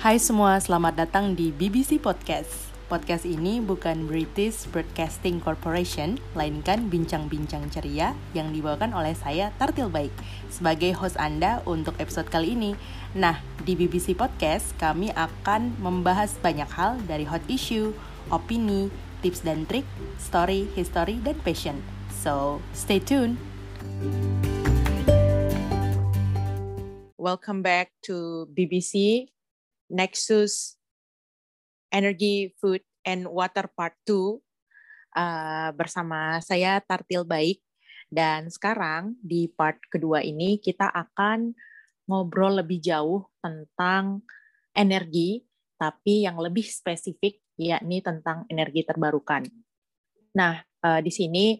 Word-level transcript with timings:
Hai 0.00 0.16
semua, 0.16 0.56
selamat 0.56 0.96
datang 0.96 1.36
di 1.36 1.52
BBC 1.52 2.00
Podcast. 2.00 2.72
Podcast 2.88 3.28
ini 3.28 3.60
bukan 3.60 4.08
British 4.08 4.64
Broadcasting 4.72 5.44
Corporation, 5.44 6.16
melainkan 6.32 6.88
bincang-bincang 6.88 7.68
ceria 7.68 8.16
yang 8.32 8.48
dibawakan 8.48 8.96
oleh 8.96 9.12
saya 9.12 9.52
Tartil 9.60 9.92
Baik 9.92 10.08
sebagai 10.48 10.96
host 10.96 11.20
Anda 11.20 11.60
untuk 11.68 12.00
episode 12.00 12.32
kali 12.32 12.56
ini. 12.56 12.72
Nah, 13.12 13.44
di 13.60 13.76
BBC 13.76 14.16
Podcast 14.16 14.72
kami 14.80 15.12
akan 15.12 15.76
membahas 15.84 16.32
banyak 16.40 16.72
hal 16.72 16.96
dari 17.04 17.28
hot 17.28 17.44
issue, 17.52 17.92
opini, 18.32 18.88
tips 19.20 19.44
dan 19.44 19.68
trik, 19.68 19.84
story, 20.16 20.64
history, 20.72 21.20
dan 21.20 21.36
passion. 21.44 21.76
So, 22.08 22.64
stay 22.72 23.04
tuned. 23.04 23.36
Welcome 27.20 27.60
back 27.60 27.92
to 28.08 28.48
BBC 28.56 29.28
Nexus 29.90 30.78
Energy, 31.90 32.54
Food, 32.62 32.86
and 33.02 33.26
Water 33.26 33.66
Part 33.66 33.98
2 34.06 34.38
uh, 35.18 35.70
bersama 35.74 36.38
saya 36.40 36.78
Tartil 36.80 37.26
Baik. 37.26 37.58
Dan 38.10 38.50
sekarang 38.50 39.14
di 39.22 39.46
part 39.46 39.78
kedua 39.86 40.18
ini 40.22 40.58
kita 40.58 40.90
akan 40.90 41.54
ngobrol 42.10 42.58
lebih 42.58 42.82
jauh 42.82 43.30
tentang 43.38 44.26
energi, 44.74 45.46
tapi 45.78 46.26
yang 46.26 46.38
lebih 46.42 46.66
spesifik 46.66 47.38
yakni 47.54 48.02
tentang 48.02 48.42
energi 48.50 48.82
terbarukan. 48.82 49.46
Nah, 50.34 50.58
uh, 50.82 50.98
di 50.98 51.12
sini 51.14 51.54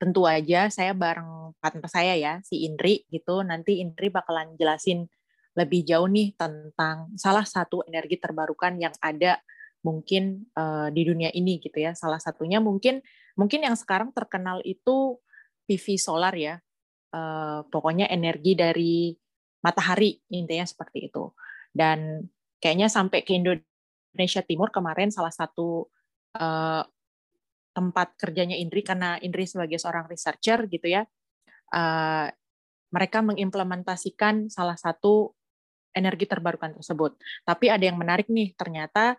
tentu 0.00 0.24
aja 0.24 0.72
saya 0.72 0.96
bareng 0.96 1.52
partner 1.60 1.88
saya 1.88 2.16
ya, 2.16 2.40
si 2.40 2.64
Indri 2.64 3.04
gitu. 3.12 3.44
Nanti 3.44 3.84
Indri 3.84 4.08
bakalan 4.08 4.56
jelasin 4.56 5.04
lebih 5.52 5.84
jauh 5.84 6.08
nih 6.08 6.32
tentang 6.34 7.12
salah 7.20 7.44
satu 7.44 7.84
energi 7.84 8.16
terbarukan 8.16 8.72
yang 8.80 8.94
ada 9.04 9.36
mungkin 9.84 10.46
uh, 10.56 10.88
di 10.88 11.02
dunia 11.04 11.28
ini 11.34 11.60
gitu 11.60 11.76
ya. 11.76 11.92
Salah 11.92 12.22
satunya 12.22 12.62
mungkin 12.62 13.02
mungkin 13.36 13.66
yang 13.66 13.76
sekarang 13.76 14.14
terkenal 14.14 14.64
itu 14.64 15.20
PV 15.68 15.86
solar 16.00 16.32
ya. 16.38 16.56
Uh, 17.12 17.60
pokoknya 17.68 18.08
energi 18.08 18.56
dari 18.56 19.12
matahari 19.60 20.16
intinya 20.32 20.64
seperti 20.64 21.12
itu. 21.12 21.28
Dan 21.68 22.24
kayaknya 22.56 22.88
sampai 22.88 23.20
ke 23.20 23.36
Indonesia 23.36 24.40
Timur 24.40 24.72
kemarin 24.72 25.12
salah 25.12 25.32
satu 25.34 25.92
uh, 26.40 26.82
tempat 27.72 28.16
kerjanya 28.16 28.56
Indri 28.56 28.80
karena 28.80 29.20
Indri 29.20 29.44
sebagai 29.44 29.76
seorang 29.76 30.08
researcher 30.08 30.64
gitu 30.68 30.88
ya. 30.88 31.04
Uh, 31.72 32.32
mereka 32.92 33.24
mengimplementasikan 33.24 34.52
salah 34.52 34.76
satu 34.76 35.32
energi 35.92 36.24
terbarukan 36.28 36.76
tersebut. 36.76 37.16
Tapi 37.44 37.68
ada 37.68 37.84
yang 37.84 37.96
menarik 38.00 38.28
nih, 38.28 38.52
ternyata 38.56 39.16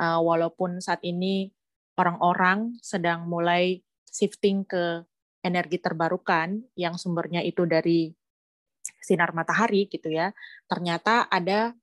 uh, 0.00 0.20
walaupun 0.20 0.80
saat 0.80 1.00
ini 1.04 1.52
orang-orang 1.94 2.74
sedang 2.82 3.28
mulai 3.30 3.80
shifting 4.08 4.66
ke 4.66 5.04
energi 5.44 5.78
terbarukan 5.78 6.64
yang 6.74 6.96
sumbernya 6.96 7.44
itu 7.44 7.68
dari 7.68 8.10
sinar 9.04 9.36
matahari 9.36 9.86
gitu 9.88 10.08
ya, 10.08 10.32
ternyata 10.64 11.28
ada 11.28 11.76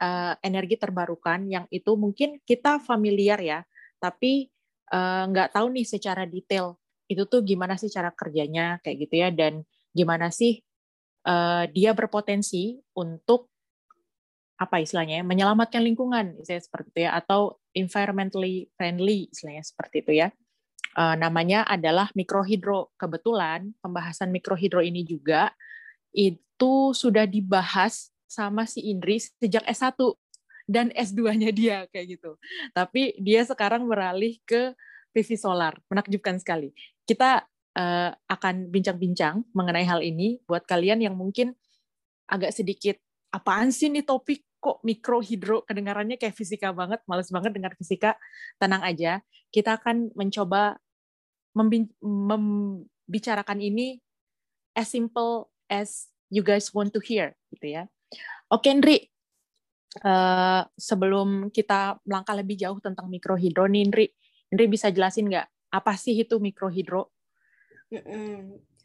uh, 0.00 0.34
energi 0.40 0.80
terbarukan 0.80 1.44
yang 1.48 1.64
itu 1.68 1.92
mungkin 1.94 2.40
kita 2.48 2.80
familiar 2.80 3.38
ya, 3.38 3.60
tapi 4.00 4.48
uh, 4.92 5.28
nggak 5.28 5.52
tahu 5.52 5.72
nih 5.76 5.86
secara 5.86 6.24
detail 6.24 6.80
itu 7.12 7.28
tuh 7.28 7.44
gimana 7.44 7.76
sih 7.76 7.92
cara 7.92 8.08
kerjanya 8.08 8.80
kayak 8.80 8.96
gitu 9.08 9.14
ya 9.20 9.28
dan 9.28 9.68
gimana 9.92 10.32
sih 10.32 10.64
uh, 11.26 11.64
dia 11.70 11.94
berpotensi 11.94 12.78
untuk 12.96 13.50
apa 14.60 14.78
istilahnya 14.78 15.22
ya, 15.22 15.24
menyelamatkan 15.26 15.82
lingkungan 15.82 16.38
istilahnya 16.38 16.64
seperti 16.70 16.88
itu 16.94 17.00
ya 17.02 17.10
atau 17.18 17.58
environmentally 17.74 18.70
friendly 18.78 19.26
istilahnya 19.34 19.64
seperti 19.66 20.06
itu 20.06 20.12
ya. 20.22 20.28
Uh, 20.92 21.16
namanya 21.16 21.64
adalah 21.64 22.12
mikrohidro. 22.12 22.92
Kebetulan 23.00 23.72
pembahasan 23.80 24.28
mikrohidro 24.28 24.84
ini 24.84 25.02
juga 25.02 25.50
itu 26.12 26.92
sudah 26.92 27.24
dibahas 27.24 28.12
sama 28.28 28.68
si 28.68 28.84
Indri 28.92 29.18
sejak 29.18 29.64
S1 29.64 29.96
dan 30.68 30.92
S2-nya 30.94 31.50
dia 31.50 31.78
kayak 31.90 32.20
gitu. 32.20 32.36
Tapi 32.76 33.16
dia 33.18 33.42
sekarang 33.42 33.88
beralih 33.88 34.38
ke 34.46 34.76
PV 35.12 35.28
solar. 35.36 35.76
Menakjubkan 35.90 36.38
sekali. 36.38 36.72
Kita 37.04 37.44
uh, 37.78 38.10
akan 38.28 38.68
bincang-bincang 38.68 39.44
mengenai 39.56 39.84
hal 39.84 40.00
ini 40.04 40.40
buat 40.48 40.64
kalian 40.68 41.04
yang 41.04 41.16
mungkin 41.16 41.56
agak 42.28 42.52
sedikit 42.52 42.96
apaan 43.32 43.72
sih 43.72 43.88
nih 43.88 44.04
topik 44.04 44.44
kok 44.62 44.78
mikrohidro 44.86 45.66
kedengarannya 45.66 46.22
kayak 46.22 46.38
fisika 46.38 46.70
banget, 46.70 47.02
males 47.10 47.34
banget 47.34 47.50
dengar 47.50 47.74
fisika. 47.74 48.14
Tenang 48.62 48.86
aja, 48.86 49.18
kita 49.50 49.82
akan 49.82 50.14
mencoba 50.14 50.78
membicarakan 51.52 53.58
ini 53.58 53.98
as 54.78 54.86
simple 54.86 55.50
as 55.66 56.06
you 56.30 56.46
guys 56.46 56.70
want 56.70 56.94
to 56.94 57.02
hear 57.02 57.34
gitu 57.50 57.74
ya. 57.74 57.90
Oke, 58.48 58.70
Ndri. 58.70 59.10
Uh, 60.00 60.64
sebelum 60.80 61.52
kita 61.52 62.00
melangkah 62.08 62.32
lebih 62.32 62.56
jauh 62.56 62.80
tentang 62.80 63.12
mikrohidro 63.12 63.68
nih, 63.68 63.92
Ndri, 63.92 64.06
Ndri 64.48 64.64
bisa 64.70 64.88
jelasin 64.88 65.28
nggak 65.28 65.44
apa 65.68 65.92
sih 66.00 66.16
itu 66.16 66.40
mikrohidro? 66.40 67.12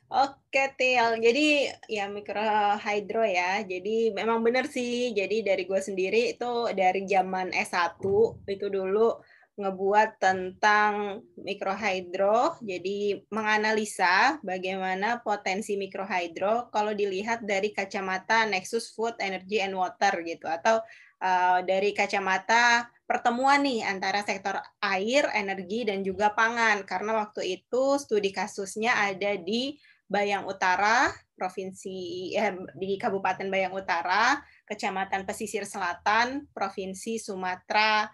Oke, 0.07 0.71
Til. 0.79 1.19
Jadi 1.19 1.67
ya 1.91 2.07
mikrohidro 2.07 3.27
ya. 3.27 3.59
Jadi 3.67 4.15
memang 4.15 4.39
benar 4.39 4.71
sih. 4.71 5.11
Jadi 5.11 5.43
dari 5.43 5.67
gue 5.67 5.81
sendiri 5.83 6.31
itu 6.31 6.71
dari 6.71 7.03
zaman 7.03 7.51
S1 7.51 7.99
itu 8.47 8.67
dulu 8.71 9.19
ngebuat 9.59 10.21
tentang 10.23 11.25
mikrohidro. 11.35 12.55
Jadi 12.63 13.19
menganalisa 13.27 14.39
bagaimana 14.39 15.19
potensi 15.19 15.75
mikrohidro 15.75 16.71
kalau 16.71 16.95
dilihat 16.95 17.43
dari 17.43 17.75
kacamata 17.75 18.47
Nexus 18.47 18.95
Food, 18.95 19.19
Energy 19.19 19.59
and 19.59 19.75
Water 19.75 20.23
gitu 20.23 20.47
atau 20.47 20.79
uh, 21.19 21.59
dari 21.67 21.91
kacamata 21.91 22.87
pertemuan 23.07 23.63
nih 23.63 23.87
antara 23.87 24.21
sektor 24.21 24.59
air, 24.83 25.31
energi, 25.31 25.87
dan 25.87 26.03
juga 26.03 26.35
pangan. 26.35 26.83
Karena 26.83 27.23
waktu 27.25 27.57
itu 27.63 27.95
studi 27.97 28.29
kasusnya 28.35 28.99
ada 28.99 29.39
di 29.39 29.79
Bayang 30.07 30.47
Utara, 30.47 31.11
provinsi 31.35 32.31
eh, 32.35 32.55
di 32.75 32.99
Kabupaten 32.99 33.47
Bayang 33.47 33.75
Utara, 33.75 34.39
Kecamatan 34.67 35.23
Pesisir 35.23 35.63
Selatan, 35.63 36.47
Provinsi 36.51 37.19
Sumatera 37.19 38.07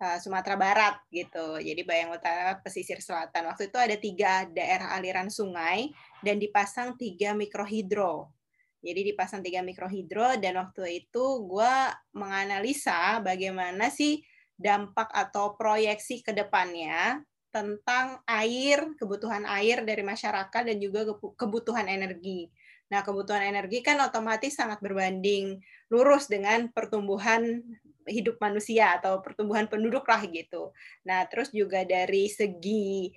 uh, 0.00 0.18
Sumatera 0.20 0.56
Barat 0.56 0.94
gitu. 1.12 1.60
Jadi 1.60 1.82
Bayang 1.84 2.16
Utara, 2.16 2.58
Pesisir 2.60 2.98
Selatan. 3.00 3.48
Waktu 3.48 3.72
itu 3.72 3.78
ada 3.80 3.96
tiga 3.96 4.48
daerah 4.50 4.96
aliran 4.96 5.28
sungai 5.28 5.92
dan 6.20 6.40
dipasang 6.40 6.96
tiga 7.00 7.32
mikrohidro. 7.36 8.32
Jadi 8.84 9.00
dipasang 9.12 9.40
tiga 9.40 9.64
mikrohidro 9.64 10.36
dan 10.36 10.60
waktu 10.60 11.04
itu 11.08 11.24
gue 11.48 11.74
menganalisa 12.12 13.24
bagaimana 13.24 13.88
sih 13.88 14.20
dampak 14.54 15.10
atau 15.10 15.58
proyeksi 15.58 16.22
ke 16.22 16.30
depannya 16.30 17.22
tentang 17.54 18.18
air, 18.26 18.82
kebutuhan 18.98 19.46
air 19.46 19.86
dari 19.86 20.02
masyarakat 20.02 20.62
dan 20.66 20.76
juga 20.82 21.06
kebutuhan 21.38 21.86
energi. 21.86 22.50
Nah, 22.90 23.06
kebutuhan 23.06 23.46
energi 23.46 23.80
kan 23.80 24.02
otomatis 24.02 24.58
sangat 24.58 24.82
berbanding 24.82 25.62
lurus 25.86 26.26
dengan 26.26 26.66
pertumbuhan 26.74 27.62
hidup 28.04 28.36
manusia 28.42 28.98
atau 28.98 29.22
pertumbuhan 29.22 29.70
penduduk 29.70 30.04
lah 30.04 30.20
gitu. 30.26 30.74
Nah, 31.06 31.24
terus 31.30 31.54
juga 31.54 31.86
dari 31.86 32.26
segi 32.26 33.14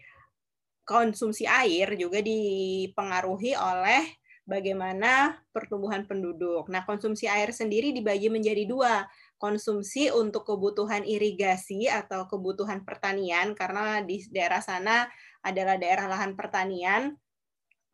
konsumsi 0.88 1.44
air 1.44 2.00
juga 2.00 2.24
dipengaruhi 2.24 3.58
oleh 3.58 4.08
bagaimana 4.48 5.36
pertumbuhan 5.52 6.08
penduduk. 6.08 6.72
Nah, 6.72 6.88
konsumsi 6.88 7.28
air 7.28 7.52
sendiri 7.52 7.92
dibagi 7.92 8.32
menjadi 8.32 8.64
dua 8.64 9.04
konsumsi 9.38 10.10
untuk 10.10 10.46
kebutuhan 10.46 11.06
irigasi 11.06 11.86
atau 11.86 12.26
kebutuhan 12.26 12.82
pertanian 12.82 13.54
karena 13.54 14.02
di 14.02 14.22
daerah 14.34 14.62
sana 14.62 15.06
adalah 15.46 15.78
daerah 15.78 16.10
lahan 16.10 16.34
pertanian. 16.34 17.16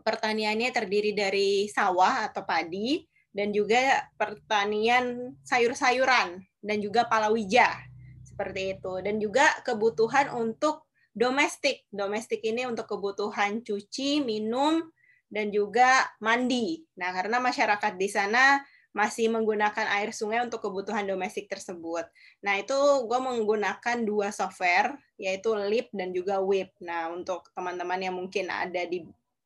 Pertaniannya 0.04 0.72
terdiri 0.76 1.16
dari 1.16 1.72
sawah 1.72 2.28
atau 2.28 2.44
padi 2.44 3.04
dan 3.32 3.56
juga 3.56 4.04
pertanian 4.20 5.36
sayur-sayuran 5.48 6.44
dan 6.60 6.78
juga 6.84 7.08
palawija 7.08 7.94
seperti 8.24 8.76
itu 8.80 8.94
dan 9.00 9.22
juga 9.22 9.48
kebutuhan 9.64 10.34
untuk 10.36 10.90
domestik. 11.14 11.86
Domestik 11.94 12.42
ini 12.42 12.66
untuk 12.66 12.90
kebutuhan 12.90 13.62
cuci, 13.62 14.26
minum 14.26 14.82
dan 15.30 15.54
juga 15.54 16.10
mandi. 16.22 16.82
Nah, 16.98 17.14
karena 17.14 17.38
masyarakat 17.42 17.94
di 17.98 18.10
sana 18.10 18.62
masih 18.94 19.28
menggunakan 19.28 19.90
air 20.00 20.14
sungai 20.14 20.46
untuk 20.46 20.62
kebutuhan 20.62 21.04
domestik 21.04 21.50
tersebut. 21.50 22.06
Nah, 22.46 22.62
itu 22.62 22.78
gue 23.10 23.20
menggunakan 23.20 23.98
dua 24.06 24.30
software, 24.30 24.96
yaitu 25.18 25.52
Leap 25.58 25.90
dan 25.92 26.14
juga 26.14 26.40
WIP. 26.40 26.70
Nah, 26.86 27.10
untuk 27.10 27.50
teman-teman 27.58 28.00
yang 28.00 28.16
mungkin 28.16 28.54
ada 28.54 28.86
di 28.86 29.02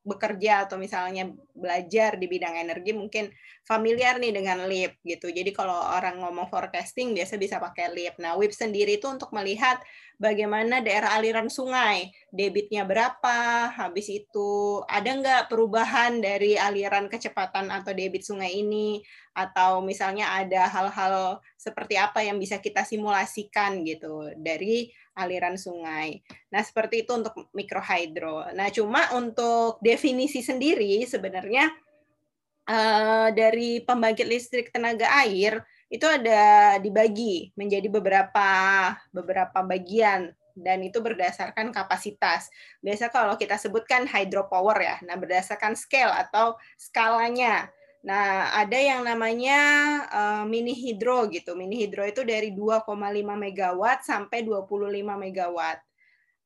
bekerja 0.07 0.63
atau 0.63 0.79
misalnya 0.79 1.27
belajar 1.51 2.15
di 2.15 2.31
bidang 2.31 2.55
energi 2.55 2.95
mungkin 2.95 3.27
familiar 3.67 4.15
nih 4.15 4.31
dengan 4.31 4.63
LIP 4.63 5.03
gitu. 5.03 5.27
Jadi 5.27 5.51
kalau 5.51 5.75
orang 5.75 6.23
ngomong 6.23 6.47
forecasting 6.47 7.11
biasa 7.11 7.35
bisa 7.35 7.59
pakai 7.59 7.91
LIP. 7.91 8.15
Nah, 8.23 8.39
WIP 8.39 8.55
sendiri 8.55 8.95
itu 8.95 9.11
untuk 9.11 9.35
melihat 9.35 9.83
bagaimana 10.15 10.79
daerah 10.79 11.13
aliran 11.19 11.51
sungai, 11.51 12.09
debitnya 12.31 12.87
berapa, 12.87 13.69
habis 13.75 14.07
itu 14.07 14.81
ada 14.87 15.11
nggak 15.11 15.43
perubahan 15.51 16.23
dari 16.23 16.55
aliran 16.55 17.11
kecepatan 17.11 17.67
atau 17.69 17.91
debit 17.91 18.23
sungai 18.23 18.55
ini, 18.55 19.03
atau 19.37 19.85
misalnya 19.85 20.33
ada 20.33 20.65
hal-hal 20.65 21.37
seperti 21.53 21.93
apa 21.93 22.25
yang 22.25 22.41
bisa 22.41 22.57
kita 22.57 22.81
simulasikan 22.81 23.85
gitu 23.85 24.33
dari 24.33 24.89
aliran 25.13 25.61
sungai. 25.61 26.25
Nah, 26.49 26.65
seperti 26.65 27.05
itu 27.05 27.13
untuk 27.13 27.53
mikrohidro. 27.53 28.49
Nah, 28.57 28.73
cuma 28.73 29.13
untuk 29.13 29.77
definisi 29.85 30.41
sendiri 30.41 31.05
sebenarnya 31.05 31.69
uh, 32.65 33.29
dari 33.29 33.85
pembangkit 33.85 34.25
listrik 34.25 34.73
tenaga 34.73 35.05
air 35.21 35.61
itu 35.87 36.03
ada 36.03 36.75
dibagi 36.81 37.53
menjadi 37.53 37.87
beberapa 37.87 38.49
beberapa 39.13 39.61
bagian 39.63 40.33
dan 40.57 40.81
itu 40.81 40.97
berdasarkan 40.97 41.69
kapasitas. 41.69 42.49
Biasa 42.81 43.13
kalau 43.13 43.37
kita 43.37 43.61
sebutkan 43.61 44.09
hydropower 44.09 44.81
ya, 44.81 44.97
nah 45.05 45.13
berdasarkan 45.13 45.77
scale 45.77 46.09
atau 46.09 46.57
skalanya. 46.75 47.69
Nah, 48.07 48.55
ada 48.55 48.79
yang 48.79 49.03
namanya 49.03 49.59
uh, 50.07 50.43
mini 50.47 50.71
hidro 50.71 51.27
gitu. 51.27 51.59
Mini 51.59 51.83
hidro 51.83 52.07
itu 52.07 52.23
dari 52.23 52.55
2,5 52.55 52.87
megawatt 53.35 53.99
sampai 54.07 54.47
25 54.47 55.03
megawatt. 55.03 55.83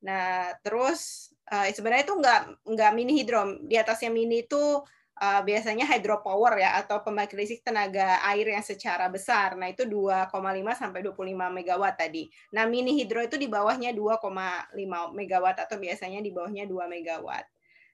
Nah, 0.02 0.58
terus 0.66 1.30
uh, 1.54 1.70
sebenarnya 1.70 2.10
itu 2.10 2.16
enggak 2.18 2.42
enggak 2.66 2.92
mini 2.98 3.14
hidro. 3.22 3.62
Di 3.62 3.78
atasnya 3.78 4.10
mini 4.10 4.42
itu 4.42 4.82
uh, 5.22 5.42
biasanya 5.46 5.86
hydropower 5.86 6.58
ya 6.58 6.82
atau 6.82 7.06
pembangkit 7.06 7.38
listrik 7.38 7.62
tenaga 7.62 8.26
air 8.26 8.58
yang 8.58 8.66
secara 8.66 9.06
besar. 9.14 9.54
Nah, 9.54 9.70
itu 9.70 9.86
2,5 9.86 10.34
sampai 10.74 11.06
25 11.06 11.14
megawatt 11.62 11.94
tadi. 11.94 12.26
Nah, 12.58 12.66
mini 12.66 12.98
hidro 12.98 13.22
itu 13.22 13.38
di 13.38 13.46
bawahnya 13.46 13.94
2,5 13.94 14.74
megawatt 15.14 15.70
atau 15.70 15.78
biasanya 15.78 16.26
di 16.26 16.34
bawahnya 16.34 16.66
2 16.66 16.90
megawatt. 16.90 17.46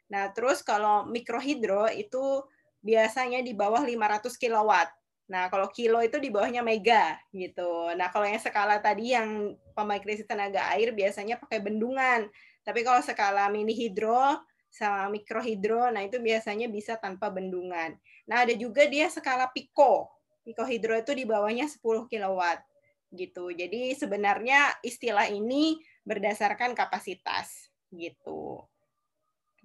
Nah, 0.08 0.32
terus 0.32 0.64
kalau 0.64 1.04
mikrohidro 1.04 1.92
itu 1.92 2.48
biasanya 2.82 3.42
di 3.42 3.54
bawah 3.54 3.82
500 3.82 4.38
kilowatt. 4.38 4.90
Nah, 5.28 5.52
kalau 5.52 5.68
kilo 5.68 6.00
itu 6.00 6.18
di 6.24 6.32
bawahnya 6.32 6.64
mega 6.64 7.20
gitu. 7.36 7.92
Nah, 8.00 8.08
kalau 8.12 8.24
yang 8.24 8.40
skala 8.40 8.80
tadi 8.80 9.12
yang 9.12 9.60
pembangkit 9.76 10.08
listrik 10.08 10.30
tenaga 10.32 10.72
air 10.72 10.96
biasanya 10.96 11.36
pakai 11.36 11.60
bendungan. 11.60 12.32
Tapi 12.64 12.80
kalau 12.88 13.04
skala 13.04 13.52
mini 13.52 13.76
hidro 13.76 14.40
sama 14.72 15.12
mikrohidro, 15.12 15.92
nah 15.92 16.04
itu 16.04 16.20
biasanya 16.20 16.72
bisa 16.72 16.96
tanpa 16.96 17.28
bendungan. 17.28 17.96
Nah, 18.28 18.48
ada 18.48 18.56
juga 18.56 18.88
dia 18.88 19.12
skala 19.12 19.52
pico. 19.52 20.08
Pico 20.48 20.64
hidro 20.64 20.96
itu 20.96 21.12
di 21.12 21.28
bawahnya 21.28 21.68
10 21.68 22.08
kilowatt 22.08 22.64
gitu. 23.12 23.52
Jadi 23.52 23.96
sebenarnya 24.00 24.80
istilah 24.80 25.28
ini 25.28 25.76
berdasarkan 26.08 26.72
kapasitas 26.72 27.68
gitu 27.92 28.64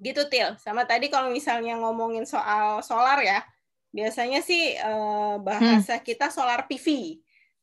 gitu 0.02 0.26
til. 0.26 0.58
Sama 0.58 0.82
tadi 0.84 1.06
kalau 1.08 1.31
misalnya 1.31 1.78
ngomongin 1.78 2.26
soal 2.26 2.82
solar 2.82 3.22
ya 3.22 3.40
biasanya 3.93 4.40
sih 4.40 4.72
eh, 4.75 5.34
bahasa 5.38 6.00
hmm. 6.00 6.04
kita 6.04 6.32
solar 6.32 6.64
PV 6.66 7.20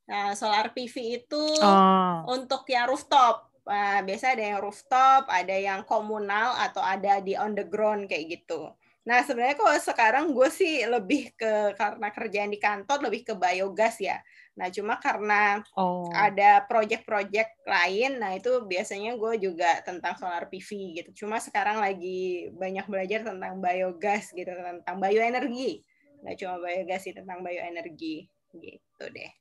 nah 0.09 0.33
solar 0.33 0.73
PV 0.73 1.21
itu 1.21 1.43
oh. 1.61 2.25
untuk 2.33 2.65
yang 2.65 2.89
rooftop. 2.89 3.45
Nah, 3.69 4.01
biasa 4.01 4.33
ada 4.33 4.41
yang 4.41 4.57
rooftop 4.57 5.29
ada 5.29 5.53
yang 5.53 5.85
komunal 5.85 6.57
atau 6.57 6.81
ada 6.81 7.21
di 7.21 7.37
on 7.37 7.53
the 7.53 7.61
ground 7.61 8.09
kayak 8.09 8.41
gitu. 8.41 8.73
Nah 9.05 9.21
sebenarnya 9.21 9.53
kalau 9.53 9.77
sekarang 9.77 10.25
gue 10.33 10.49
sih 10.49 10.81
lebih 10.89 11.37
ke 11.37 11.77
karena 11.77 12.09
kerjaan 12.09 12.49
di 12.49 12.57
kantor 12.57 13.05
lebih 13.05 13.21
ke 13.21 13.33
biogas 13.37 14.01
ya 14.01 14.17
Nah, 14.59 14.67
cuma 14.67 14.99
karena 14.99 15.63
oh. 15.79 16.11
ada 16.11 16.67
project-project 16.67 17.63
lain, 17.63 18.19
nah 18.19 18.35
itu 18.35 18.67
biasanya 18.67 19.15
gue 19.15 19.39
juga 19.39 19.79
tentang 19.87 20.19
solar 20.19 20.51
PV 20.51 20.99
gitu. 20.99 21.23
Cuma 21.23 21.39
sekarang 21.39 21.79
lagi 21.79 22.51
banyak 22.51 22.83
belajar 22.91 23.23
tentang 23.23 23.63
biogas 23.63 24.35
gitu, 24.35 24.51
tentang 24.51 24.99
bioenergi. 24.99 25.79
Nggak 26.19 26.35
cuma 26.43 26.55
biogas 26.59 27.01
sih, 27.07 27.15
tentang 27.15 27.39
bioenergi 27.39 28.27
gitu 28.59 29.05
deh. 29.07 29.38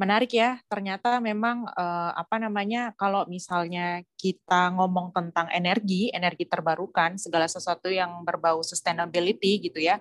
Menarik 0.00 0.32
ya, 0.32 0.56
ternyata 0.64 1.20
memang 1.20 1.68
eh, 1.76 2.12
apa 2.16 2.40
namanya 2.40 2.96
kalau 2.96 3.28
misalnya 3.28 4.00
kita 4.16 4.72
ngomong 4.72 5.12
tentang 5.12 5.52
energi, 5.52 6.08
energi 6.08 6.48
terbarukan, 6.48 7.20
segala 7.20 7.44
sesuatu 7.44 7.92
yang 7.92 8.24
berbau 8.24 8.64
sustainability 8.64 9.60
gitu 9.60 9.76
ya, 9.76 10.00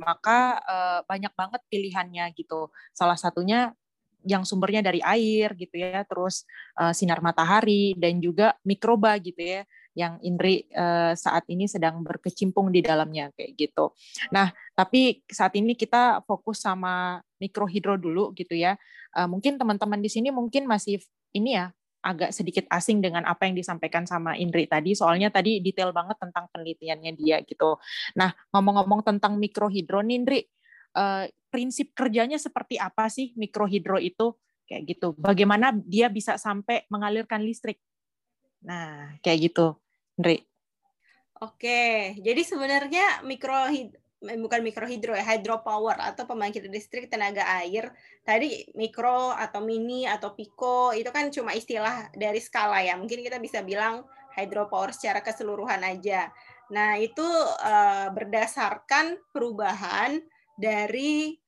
maka 0.00 0.56
uh, 0.64 1.00
banyak 1.04 1.34
banget 1.36 1.60
pilihannya 1.68 2.30
gitu. 2.32 2.72
Salah 2.96 3.18
satunya 3.20 3.76
yang 4.24 4.44
sumbernya 4.44 4.84
dari 4.84 5.00
air 5.04 5.52
gitu 5.56 5.76
ya, 5.76 6.04
terus 6.08 6.48
uh, 6.80 6.92
sinar 6.92 7.20
matahari 7.20 7.96
dan 7.96 8.20
juga 8.20 8.56
mikroba 8.64 9.16
gitu 9.20 9.40
ya, 9.40 9.62
yang 9.94 10.22
Indri 10.22 10.70
uh, 10.70 11.12
saat 11.18 11.44
ini 11.50 11.66
sedang 11.66 12.06
berkecimpung 12.06 12.70
di 12.70 12.80
dalamnya 12.80 13.34
kayak 13.34 13.58
gitu. 13.58 13.90
Nah, 14.30 14.54
tapi 14.74 15.22
saat 15.26 15.54
ini 15.58 15.74
kita 15.74 16.22
fokus 16.24 16.62
sama 16.62 17.18
mikrohidro 17.42 17.98
dulu 17.98 18.30
gitu 18.38 18.54
ya. 18.54 18.78
Uh, 19.10 19.26
mungkin 19.26 19.58
teman-teman 19.58 19.98
di 19.98 20.10
sini 20.10 20.30
mungkin 20.30 20.70
masih 20.70 21.02
ini 21.34 21.58
ya 21.58 21.74
agak 22.00 22.32
sedikit 22.32 22.64
asing 22.72 23.04
dengan 23.04 23.28
apa 23.28 23.44
yang 23.44 23.52
disampaikan 23.52 24.08
sama 24.08 24.32
Indri 24.36 24.64
tadi, 24.64 24.96
soalnya 24.96 25.28
tadi 25.28 25.60
detail 25.60 25.92
banget 25.92 26.16
tentang 26.16 26.48
penelitiannya 26.48 27.12
dia 27.12 27.44
gitu. 27.44 27.76
Nah, 28.16 28.32
ngomong-ngomong 28.56 29.04
tentang 29.04 29.36
mikrohidro 29.36 30.00
Indri, 30.00 30.48
eh, 30.96 31.24
prinsip 31.52 31.92
kerjanya 31.92 32.40
seperti 32.40 32.80
apa 32.80 33.12
sih 33.12 33.36
mikrohidro 33.36 34.00
itu? 34.00 34.32
Kayak 34.64 34.82
gitu. 34.96 35.08
Bagaimana 35.18 35.74
dia 35.76 36.08
bisa 36.08 36.38
sampai 36.38 36.86
mengalirkan 36.88 37.42
listrik? 37.42 37.82
Nah, 38.64 39.16
kayak 39.24 39.50
gitu, 39.50 39.76
Indri. 40.20 40.44
Oke, 41.40 42.12
jadi 42.20 42.42
sebenarnya 42.44 43.24
mikrohidro 43.24 44.00
Eh, 44.20 44.36
bukan 44.36 44.60
mikrohidro 44.60 45.16
ya, 45.16 45.24
hydropower 45.24 45.96
atau 45.96 46.28
pembangkit 46.28 46.68
listrik 46.68 47.08
tenaga 47.08 47.40
air. 47.64 47.88
Tadi 48.20 48.68
mikro 48.76 49.32
atau 49.32 49.64
mini 49.64 50.04
atau 50.04 50.36
pico 50.36 50.92
itu 50.92 51.08
kan 51.08 51.32
cuma 51.32 51.56
istilah 51.56 52.12
dari 52.12 52.36
skala 52.36 52.84
ya. 52.84 53.00
Mungkin 53.00 53.24
kita 53.24 53.40
bisa 53.40 53.64
bilang 53.64 54.04
hydropower 54.36 54.92
secara 54.92 55.24
keseluruhan 55.24 55.80
aja. 55.80 56.28
Nah, 56.68 57.00
itu 57.00 57.24
uh, 57.64 58.12
berdasarkan 58.12 59.16
perubahan 59.32 60.20
dari 60.52 61.40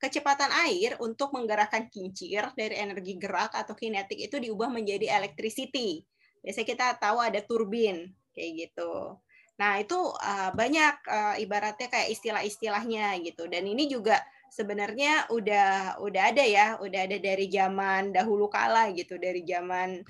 kecepatan 0.00 0.48
air 0.64 0.96
untuk 1.04 1.36
menggerakkan 1.36 1.92
kincir 1.92 2.48
dari 2.56 2.80
energi 2.80 3.20
gerak 3.20 3.52
atau 3.52 3.76
kinetik 3.76 4.16
itu 4.16 4.40
diubah 4.40 4.72
menjadi 4.72 5.12
electricity. 5.12 6.00
Biasanya 6.44 6.68
kita 6.68 6.86
tahu 7.00 7.18
ada 7.24 7.40
turbin 7.40 8.12
kayak 8.36 8.68
gitu. 8.68 9.16
Nah, 9.56 9.78
itu 9.78 9.96
uh, 9.96 10.50
banyak 10.52 10.94
uh, 11.06 11.34
ibaratnya 11.40 11.88
kayak 11.88 12.10
istilah-istilahnya 12.12 13.16
gitu. 13.24 13.46
Dan 13.46 13.64
ini 13.64 13.86
juga 13.86 14.20
sebenarnya 14.50 15.30
udah 15.30 15.98
udah 16.02 16.22
ada 16.34 16.44
ya, 16.44 16.66
udah 16.82 17.00
ada 17.06 17.16
dari 17.16 17.46
zaman 17.48 18.12
dahulu 18.12 18.50
kala 18.50 18.90
gitu, 18.92 19.14
dari 19.14 19.46
zaman 19.46 20.02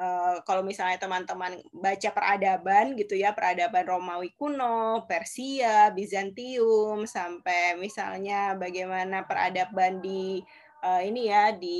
uh, 0.00 0.40
kalau 0.48 0.64
misalnya 0.64 0.96
teman-teman 0.96 1.60
baca 1.76 2.08
peradaban 2.08 2.96
gitu 2.96 3.14
ya, 3.20 3.36
peradaban 3.36 3.84
Romawi 3.84 4.32
kuno, 4.32 5.04
Persia, 5.04 5.92
Bizantium 5.92 7.04
sampai 7.04 7.76
misalnya 7.76 8.56
bagaimana 8.56 9.28
peradaban 9.28 10.00
di 10.00 10.40
uh, 10.86 11.02
ini 11.02 11.26
ya 11.26 11.50
di 11.50 11.78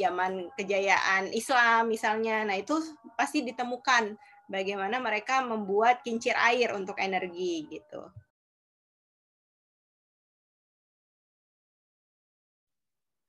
zaman 0.00 0.48
kejayaan 0.56 1.28
Islam 1.36 1.92
misalnya. 1.92 2.48
Nah, 2.48 2.56
itu 2.56 2.80
pasti 3.12 3.44
ditemukan 3.44 4.16
bagaimana 4.48 4.96
mereka 4.96 5.44
membuat 5.44 6.00
kincir 6.00 6.32
air 6.40 6.72
untuk 6.72 6.96
energi 6.96 7.68
gitu. 7.68 8.08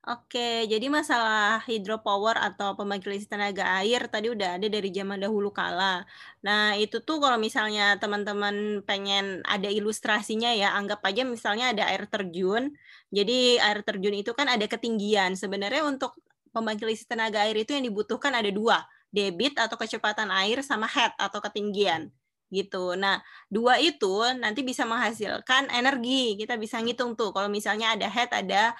Oke, 0.08 0.64
jadi 0.72 0.88
masalah 0.88 1.60
hidropower 1.68 2.40
atau 2.40 2.80
pembangkit 2.80 3.12
listrik 3.12 3.36
tenaga 3.36 3.76
air 3.84 4.08
tadi 4.08 4.32
udah 4.32 4.56
ada 4.56 4.68
dari 4.72 4.88
zaman 4.96 5.20
dahulu 5.20 5.52
kala. 5.52 6.08
Nah, 6.48 6.80
itu 6.80 7.04
tuh 7.04 7.20
kalau 7.20 7.36
misalnya 7.36 8.00
teman-teman 8.00 8.80
pengen 8.88 9.44
ada 9.44 9.68
ilustrasinya 9.68 10.56
ya, 10.56 10.72
anggap 10.80 11.04
aja 11.04 11.28
misalnya 11.28 11.76
ada 11.76 11.92
air 11.92 12.08
terjun. 12.08 12.72
Jadi 13.12 13.60
air 13.60 13.84
terjun 13.84 14.16
itu 14.16 14.32
kan 14.32 14.48
ada 14.48 14.64
ketinggian. 14.64 15.36
Sebenarnya 15.36 15.84
untuk 15.84 16.16
pembangkit 16.56 16.88
listrik 16.88 17.12
tenaga 17.12 17.44
air 17.44 17.60
itu 17.60 17.76
yang 17.76 17.84
dibutuhkan 17.84 18.32
ada 18.32 18.48
dua 18.48 18.88
debit 19.12 19.60
atau 19.60 19.76
kecepatan 19.76 20.32
air 20.32 20.64
sama 20.64 20.88
head 20.88 21.12
atau 21.20 21.44
ketinggian 21.44 22.16
gitu. 22.48 22.96
Nah, 22.96 23.20
dua 23.52 23.76
itu 23.84 24.24
nanti 24.40 24.64
bisa 24.64 24.88
menghasilkan 24.88 25.68
energi. 25.68 26.40
Kita 26.40 26.56
bisa 26.56 26.80
ngitung 26.80 27.20
tuh 27.20 27.36
kalau 27.36 27.52
misalnya 27.52 27.92
ada 27.92 28.08
head 28.08 28.32
ada 28.32 28.72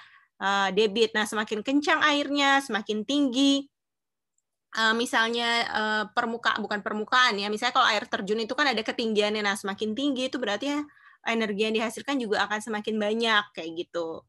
uh, 0.42 0.68
debit. 0.74 1.14
Nah, 1.14 1.26
semakin 1.26 1.60
kencang 1.62 2.00
airnya, 2.02 2.62
semakin 2.62 3.04
tinggi 3.04 3.66
uh, 4.78 4.94
misalnya 4.94 5.64
uh, 5.68 5.80
eh, 5.80 6.04
permukaan 6.14 6.58
bukan 6.62 6.80
permukaan 6.82 7.38
ya. 7.38 7.48
Misalnya 7.50 7.74
kalau 7.74 7.88
air 7.90 8.04
terjun 8.06 8.40
itu 8.42 8.54
kan 8.54 8.70
ada 8.70 8.82
ketinggiannya. 8.82 9.42
Nah, 9.44 9.56
semakin 9.58 9.94
tinggi 9.94 10.30
itu 10.30 10.36
berarti 10.40 10.72
energi 11.26 11.60
yang 11.66 11.74
dihasilkan 11.76 12.16
juga 12.18 12.46
akan 12.46 12.60
semakin 12.62 12.96
banyak 12.96 13.44
kayak 13.52 13.70
gitu. 13.86 14.22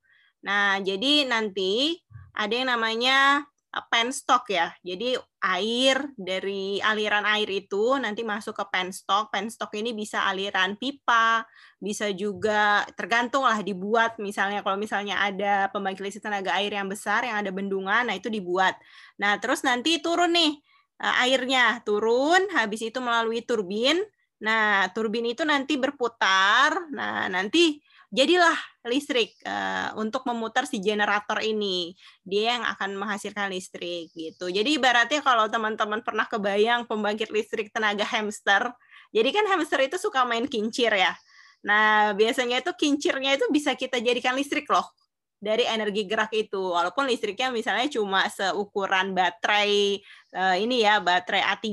Nah, 0.46 0.80
jadi 0.82 1.28
nanti 1.30 2.02
ada 2.34 2.54
yang 2.56 2.70
namanya 2.72 3.44
Eh, 3.44 3.59
penstock 3.70 4.50
ya. 4.50 4.74
Jadi 4.82 5.14
air 5.46 6.10
dari 6.18 6.82
aliran 6.82 7.22
air 7.30 7.46
itu 7.54 7.94
nanti 8.02 8.26
masuk 8.26 8.58
ke 8.58 8.66
penstock. 8.74 9.30
Penstock 9.30 9.70
ini 9.78 9.94
bisa 9.94 10.26
aliran 10.26 10.74
pipa, 10.74 11.46
bisa 11.78 12.10
juga 12.10 12.82
tergantung 12.98 13.46
lah 13.46 13.62
dibuat 13.62 14.18
misalnya 14.18 14.66
kalau 14.66 14.76
misalnya 14.82 15.22
ada 15.22 15.70
pembangkit 15.70 16.02
listrik 16.02 16.26
tenaga 16.26 16.58
air 16.58 16.74
yang 16.74 16.90
besar 16.90 17.22
yang 17.22 17.38
ada 17.38 17.54
bendungan, 17.54 18.10
nah 18.10 18.16
itu 18.18 18.28
dibuat. 18.34 18.74
Nah, 19.22 19.38
terus 19.38 19.62
nanti 19.62 20.02
turun 20.02 20.34
nih 20.34 20.58
eh, 21.06 21.16
airnya, 21.30 21.86
turun 21.86 22.50
habis 22.58 22.82
itu 22.82 22.98
melalui 22.98 23.46
turbin. 23.46 24.02
Nah, 24.40 24.88
turbin 24.96 25.30
itu 25.30 25.44
nanti 25.46 25.78
berputar. 25.78 26.90
Nah, 26.96 27.28
nanti 27.30 27.78
jadilah 28.10 28.58
listrik 28.90 29.38
uh, 29.46 29.94
untuk 30.02 30.26
memutar 30.26 30.66
si 30.66 30.82
generator 30.82 31.40
ini. 31.46 31.94
Dia 32.26 32.58
yang 32.58 32.64
akan 32.66 32.98
menghasilkan 32.98 33.54
listrik 33.54 34.10
gitu. 34.14 34.50
Jadi 34.50 34.78
ibaratnya 34.78 35.22
kalau 35.22 35.46
teman-teman 35.48 36.02
pernah 36.02 36.26
kebayang 36.26 36.90
pembangkit 36.90 37.30
listrik 37.30 37.70
tenaga 37.70 38.06
hamster, 38.06 38.74
jadi 39.14 39.30
kan 39.34 39.46
hamster 39.54 39.80
itu 39.86 39.98
suka 40.02 40.26
main 40.26 40.46
kincir 40.50 40.94
ya. 40.94 41.14
Nah, 41.66 42.16
biasanya 42.16 42.64
itu 42.64 42.72
kincirnya 42.78 43.36
itu 43.36 43.46
bisa 43.52 43.76
kita 43.76 44.00
jadikan 44.00 44.34
listrik 44.38 44.70
loh 44.72 44.86
dari 45.40 45.64
energi 45.68 46.04
gerak 46.08 46.32
itu. 46.36 46.60
Walaupun 46.60 47.08
listriknya 47.08 47.52
misalnya 47.52 47.88
cuma 47.92 48.28
seukuran 48.32 49.16
baterai 49.16 50.00
uh, 50.36 50.56
ini 50.60 50.84
ya, 50.84 51.04
baterai 51.04 51.44
A3 51.58 51.68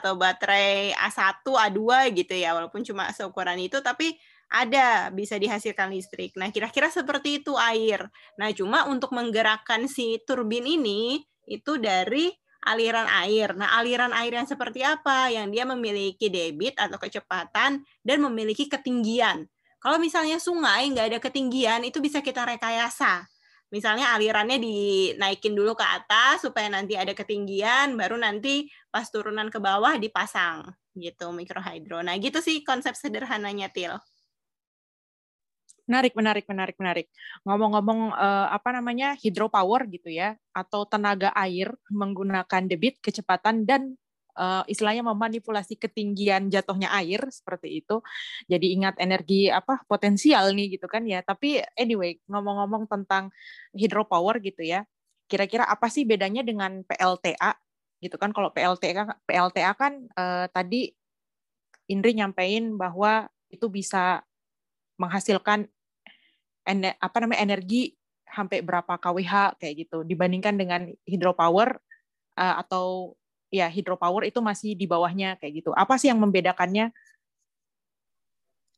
atau 0.00 0.16
baterai 0.16 0.92
A1, 0.96 1.44
A2 1.44 1.80
gitu 2.16 2.34
ya. 2.36 2.56
Walaupun 2.56 2.84
cuma 2.84 3.08
seukuran 3.12 3.56
itu 3.60 3.80
tapi 3.80 4.16
ada 4.52 5.08
bisa 5.08 5.40
dihasilkan 5.40 5.88
listrik. 5.88 6.36
Nah, 6.36 6.52
kira-kira 6.52 6.92
seperti 6.92 7.40
itu 7.40 7.56
air. 7.56 8.04
Nah, 8.36 8.52
cuma 8.52 8.84
untuk 8.84 9.16
menggerakkan 9.16 9.88
si 9.88 10.20
turbin 10.28 10.68
ini 10.68 11.24
itu 11.48 11.80
dari 11.80 12.28
aliran 12.68 13.08
air. 13.24 13.56
Nah, 13.56 13.72
aliran 13.80 14.12
air 14.12 14.36
yang 14.36 14.44
seperti 14.44 14.84
apa? 14.84 15.32
Yang 15.32 15.56
dia 15.56 15.64
memiliki 15.64 16.26
debit 16.28 16.76
atau 16.76 17.00
kecepatan 17.00 17.80
dan 18.04 18.18
memiliki 18.20 18.68
ketinggian. 18.68 19.48
Kalau 19.82 19.98
misalnya 19.98 20.38
sungai 20.38 20.86
nggak 20.92 21.06
ada 21.16 21.18
ketinggian, 21.18 21.82
itu 21.82 21.98
bisa 21.98 22.22
kita 22.22 22.46
rekayasa. 22.46 23.26
Misalnya 23.72 24.12
alirannya 24.12 24.60
dinaikin 24.60 25.56
dulu 25.56 25.72
ke 25.72 25.82
atas 25.82 26.44
supaya 26.44 26.68
nanti 26.68 26.92
ada 26.92 27.16
ketinggian, 27.16 27.96
baru 27.96 28.20
nanti 28.20 28.68
pas 28.92 29.08
turunan 29.08 29.48
ke 29.48 29.56
bawah 29.56 29.96
dipasang 29.96 30.68
gitu 30.92 31.32
mikrohidro. 31.32 32.04
Nah, 32.04 32.20
gitu 32.20 32.44
sih 32.44 32.60
konsep 32.60 32.92
sederhananya 32.92 33.72
Til. 33.72 33.96
Menarik, 35.88 36.14
menarik, 36.14 36.46
menarik, 36.46 36.76
menarik. 36.78 37.06
Ngomong-ngomong 37.42 38.14
uh, 38.14 38.48
apa 38.54 38.70
namanya 38.70 39.18
hidropower 39.18 39.90
gitu 39.90 40.14
ya, 40.14 40.38
atau 40.54 40.86
tenaga 40.86 41.34
air 41.34 41.74
menggunakan 41.90 42.70
debit, 42.70 43.02
kecepatan 43.02 43.66
dan 43.66 43.98
uh, 44.36 44.64
istilahnya 44.68 45.04
memanipulasi 45.04 45.76
ketinggian 45.76 46.48
jatuhnya 46.48 46.88
air 46.92 47.20
seperti 47.28 47.84
itu. 47.84 48.00
Jadi 48.48 48.66
ingat 48.78 48.96
energi 49.00 49.52
apa 49.52 49.82
potensial 49.84 50.52
nih 50.56 50.78
gitu 50.78 50.86
kan 50.88 51.04
ya. 51.04 51.20
Tapi 51.24 51.60
anyway, 51.76 52.20
ngomong-ngomong 52.28 52.88
tentang 52.88 53.32
hidropower 53.76 54.40
gitu 54.40 54.64
ya, 54.64 54.84
kira-kira 55.28 55.66
apa 55.68 55.88
sih 55.92 56.04
bedanya 56.08 56.44
dengan 56.44 56.84
PLTA 56.86 57.56
gitu 58.02 58.16
kan? 58.18 58.30
Kalau 58.34 58.50
PLTA 58.52 59.18
PLTA 59.24 59.72
kan 59.76 59.92
uh, 60.16 60.46
tadi 60.50 60.92
Indri 61.90 62.14
nyampein 62.14 62.78
bahwa 62.78 63.26
itu 63.52 63.68
bisa 63.68 64.24
menghasilkan 65.02 65.66
ener, 66.62 66.94
apa 67.02 67.16
namanya 67.18 67.42
energi 67.42 67.98
sampai 68.32 68.62
berapa 68.64 68.96
kWh 68.96 69.58
kayak 69.60 69.74
gitu 69.86 70.06
dibandingkan 70.06 70.56
dengan 70.56 70.88
hidropower 71.04 71.76
uh, 72.38 72.54
atau 72.64 73.18
ya 73.52 73.68
hidropower 73.68 74.24
itu 74.24 74.40
masih 74.40 74.72
di 74.72 74.88
bawahnya 74.88 75.36
kayak 75.36 75.60
gitu. 75.60 75.70
Apa 75.76 76.00
sih 76.00 76.08
yang 76.08 76.22
membedakannya? 76.22 76.94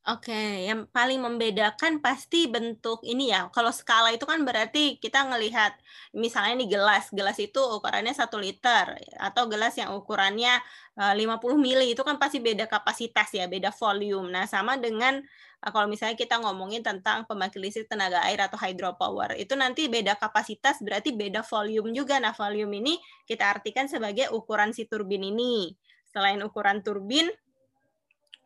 Oke, 0.05 0.69
yang 0.69 0.85
paling 0.93 1.17
membedakan 1.17 1.97
pasti 1.97 2.45
bentuk 2.45 3.01
ini 3.01 3.33
ya. 3.33 3.49
Kalau 3.49 3.73
skala 3.73 4.13
itu 4.13 4.21
kan 4.29 4.45
berarti 4.45 5.01
kita 5.01 5.25
ngelihat 5.25 5.73
misalnya 6.13 6.61
ini 6.61 6.69
gelas, 6.69 7.09
gelas 7.09 7.41
itu 7.41 7.57
ukurannya 7.57 8.13
satu 8.13 8.37
liter 8.37 9.01
atau 9.17 9.49
gelas 9.49 9.73
yang 9.81 9.97
ukurannya 9.97 10.61
50 10.93 11.57
eh, 11.57 11.57
mili 11.57 11.87
itu 11.97 12.05
kan 12.05 12.21
pasti 12.21 12.37
beda 12.37 12.69
kapasitas 12.69 13.33
ya, 13.33 13.49
beda 13.49 13.73
volume. 13.73 14.29
Nah, 14.29 14.45
sama 14.45 14.77
dengan 14.77 15.25
eh, 15.65 15.71
kalau 15.73 15.89
misalnya 15.89 16.13
kita 16.13 16.37
ngomongin 16.37 16.85
tentang 16.85 17.25
pembangkit 17.25 17.57
listrik 17.57 17.89
tenaga 17.89 18.21
air 18.29 18.37
atau 18.45 18.61
hydropower, 18.61 19.33
itu 19.41 19.57
nanti 19.57 19.89
beda 19.89 20.21
kapasitas 20.21 20.85
berarti 20.85 21.17
beda 21.17 21.41
volume 21.41 21.89
juga. 21.97 22.21
Nah, 22.21 22.37
volume 22.37 22.77
ini 22.77 22.93
kita 23.25 23.57
artikan 23.57 23.89
sebagai 23.89 24.29
ukuran 24.29 24.69
si 24.69 24.85
turbin 24.85 25.25
ini. 25.25 25.73
Selain 26.13 26.37
ukuran 26.45 26.85
turbin, 26.85 27.25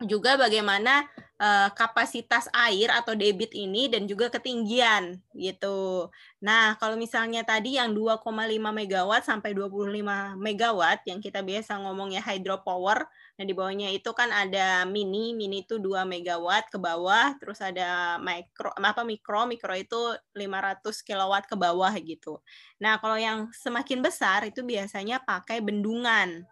juga 0.07 0.39
bagaimana 0.39 1.03
uh, 1.39 1.69
kapasitas 1.75 2.47
air 2.55 2.87
atau 2.87 3.15
debit 3.15 3.51
ini 3.51 3.91
dan 3.91 4.07
juga 4.07 4.31
ketinggian 4.31 5.19
gitu. 5.35 6.07
Nah, 6.39 6.79
kalau 6.79 6.95
misalnya 6.95 7.43
tadi 7.43 7.75
yang 7.75 7.91
2,5 7.91 8.23
megawatt 8.71 9.27
sampai 9.27 9.51
25 9.51 10.39
megawatt 10.39 11.03
yang 11.03 11.19
kita 11.19 11.43
biasa 11.43 11.83
ngomongnya 11.83 12.23
hydropower, 12.23 13.11
nah 13.35 13.43
di 13.43 13.51
bawahnya 13.51 13.91
itu 13.91 14.11
kan 14.15 14.31
ada 14.31 14.87
mini, 14.87 15.35
mini 15.35 15.67
itu 15.67 15.79
2 15.83 16.07
megawatt 16.07 16.71
ke 16.71 16.79
bawah, 16.79 17.35
terus 17.35 17.59
ada 17.59 18.19
mikro 18.23 18.71
apa 18.75 19.03
mikro, 19.03 19.47
mikro 19.51 19.75
itu 19.75 20.15
500 20.31 21.03
kilowatt 21.03 21.43
ke 21.43 21.55
bawah 21.59 21.91
gitu. 21.99 22.39
Nah, 22.79 23.03
kalau 23.03 23.19
yang 23.19 23.51
semakin 23.51 23.99
besar 23.99 24.47
itu 24.47 24.63
biasanya 24.63 25.23
pakai 25.27 25.59
bendungan. 25.59 26.47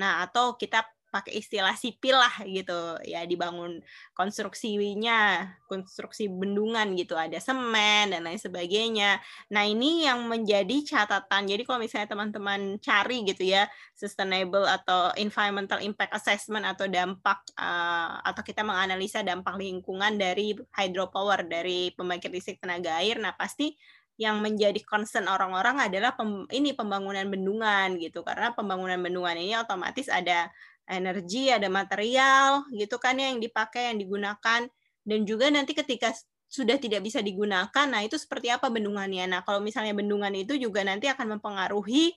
Nah, 0.00 0.24
atau 0.24 0.56
kita 0.56 0.86
pakai 1.10 1.42
istilah 1.42 1.74
sipil 1.74 2.16
lah 2.16 2.32
gitu. 2.46 2.96
Ya 3.04 3.26
dibangun 3.26 3.82
konstruksinya 4.16 5.50
konstruksi 5.66 6.30
bendungan 6.30 6.94
gitu. 6.94 7.18
Ada 7.18 7.42
semen 7.42 8.14
dan 8.14 8.24
lain 8.24 8.38
sebagainya. 8.38 9.18
Nah 9.50 9.66
ini 9.66 10.06
yang 10.06 10.24
menjadi 10.30 10.86
catatan. 10.86 11.50
Jadi 11.50 11.62
kalau 11.66 11.82
misalnya 11.82 12.08
teman-teman 12.08 12.78
cari 12.78 13.26
gitu 13.26 13.42
ya 13.44 13.66
sustainable 13.98 14.64
atau 14.64 15.12
environmental 15.20 15.82
impact 15.84 16.16
assessment 16.16 16.64
atau 16.64 16.88
dampak 16.88 17.44
uh, 17.60 18.22
atau 18.24 18.40
kita 18.40 18.64
menganalisa 18.64 19.20
dampak 19.20 19.60
lingkungan 19.60 20.16
dari 20.16 20.56
hydropower 20.72 21.44
dari 21.44 21.92
pembangkit 21.92 22.32
listrik 22.32 22.62
tenaga 22.64 22.96
air 22.96 23.20
nah 23.20 23.36
pasti 23.36 23.76
yang 24.20 24.44
menjadi 24.44 24.76
concern 24.84 25.24
orang-orang 25.32 25.80
adalah 25.88 26.12
pem, 26.12 26.44
ini 26.52 26.76
pembangunan 26.76 27.24
bendungan 27.24 27.96
gitu. 27.96 28.20
Karena 28.20 28.52
pembangunan 28.52 29.00
bendungan 29.00 29.32
ini 29.40 29.56
otomatis 29.56 30.12
ada 30.12 30.52
energi, 30.90 31.54
ada 31.54 31.70
material 31.70 32.66
gitu 32.74 32.98
kan 32.98 33.16
ya, 33.16 33.30
yang 33.30 33.40
dipakai, 33.40 33.94
yang 33.94 33.98
digunakan. 34.02 34.66
Dan 35.06 35.24
juga 35.24 35.48
nanti 35.48 35.72
ketika 35.72 36.12
sudah 36.50 36.76
tidak 36.82 37.06
bisa 37.06 37.22
digunakan, 37.22 37.86
nah 37.86 38.02
itu 38.02 38.18
seperti 38.18 38.50
apa 38.50 38.66
bendungannya. 38.68 39.30
Nah, 39.30 39.40
kalau 39.46 39.62
misalnya 39.62 39.94
bendungan 39.94 40.34
itu 40.34 40.58
juga 40.58 40.82
nanti 40.82 41.06
akan 41.06 41.38
mempengaruhi 41.38 42.10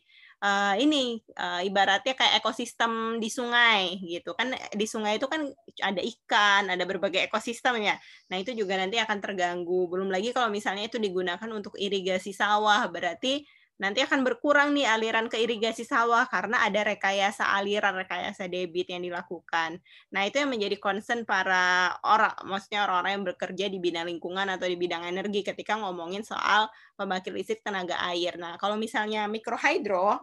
uh, 0.44 0.76
ini 0.76 1.24
uh, 1.40 1.62
ibaratnya 1.64 2.14
kayak 2.18 2.44
ekosistem 2.44 3.24
di 3.24 3.30
sungai 3.32 3.98
gitu 4.04 4.36
kan. 4.36 4.52
Di 4.76 4.86
sungai 4.90 5.16
itu 5.18 5.30
kan 5.32 5.48
ada 5.80 6.02
ikan 6.04 6.70
ada 6.70 6.84
berbagai 6.86 7.26
ekosistem 7.26 7.82
ya 7.82 7.96
nah 8.30 8.38
itu 8.38 8.52
juga 8.54 8.76
nanti 8.76 9.00
akan 9.00 9.18
terganggu. 9.24 9.88
Belum 9.88 10.12
lagi 10.12 10.36
kalau 10.36 10.52
misalnya 10.52 10.90
itu 10.92 11.00
digunakan 11.00 11.50
untuk 11.50 11.74
irigasi 11.80 12.36
sawah 12.36 12.84
berarti 12.92 13.48
nanti 13.82 14.06
akan 14.06 14.22
berkurang 14.22 14.72
nih 14.78 14.86
aliran 14.86 15.26
ke 15.30 15.42
irigasi 15.42 15.82
sawah 15.82 16.30
karena 16.30 16.62
ada 16.62 16.86
rekayasa 16.86 17.54
aliran, 17.58 17.98
rekayasa 17.98 18.46
debit 18.46 18.94
yang 18.94 19.02
dilakukan. 19.02 19.82
Nah, 20.14 20.22
itu 20.30 20.42
yang 20.42 20.54
menjadi 20.54 20.78
concern 20.78 21.26
para 21.26 21.96
orang, 22.06 22.38
maksudnya 22.46 22.86
orang-orang 22.86 23.12
yang 23.18 23.26
bekerja 23.34 23.66
di 23.70 23.80
bidang 23.82 24.06
lingkungan 24.10 24.48
atau 24.54 24.70
di 24.70 24.78
bidang 24.78 25.10
energi 25.10 25.42
ketika 25.42 25.80
ngomongin 25.80 26.22
soal 26.22 26.70
pembangkit 26.94 27.34
listrik 27.34 27.62
tenaga 27.66 27.98
air. 28.14 28.38
Nah, 28.38 28.62
kalau 28.62 28.78
misalnya 28.78 29.26
mikrohidro, 29.26 30.22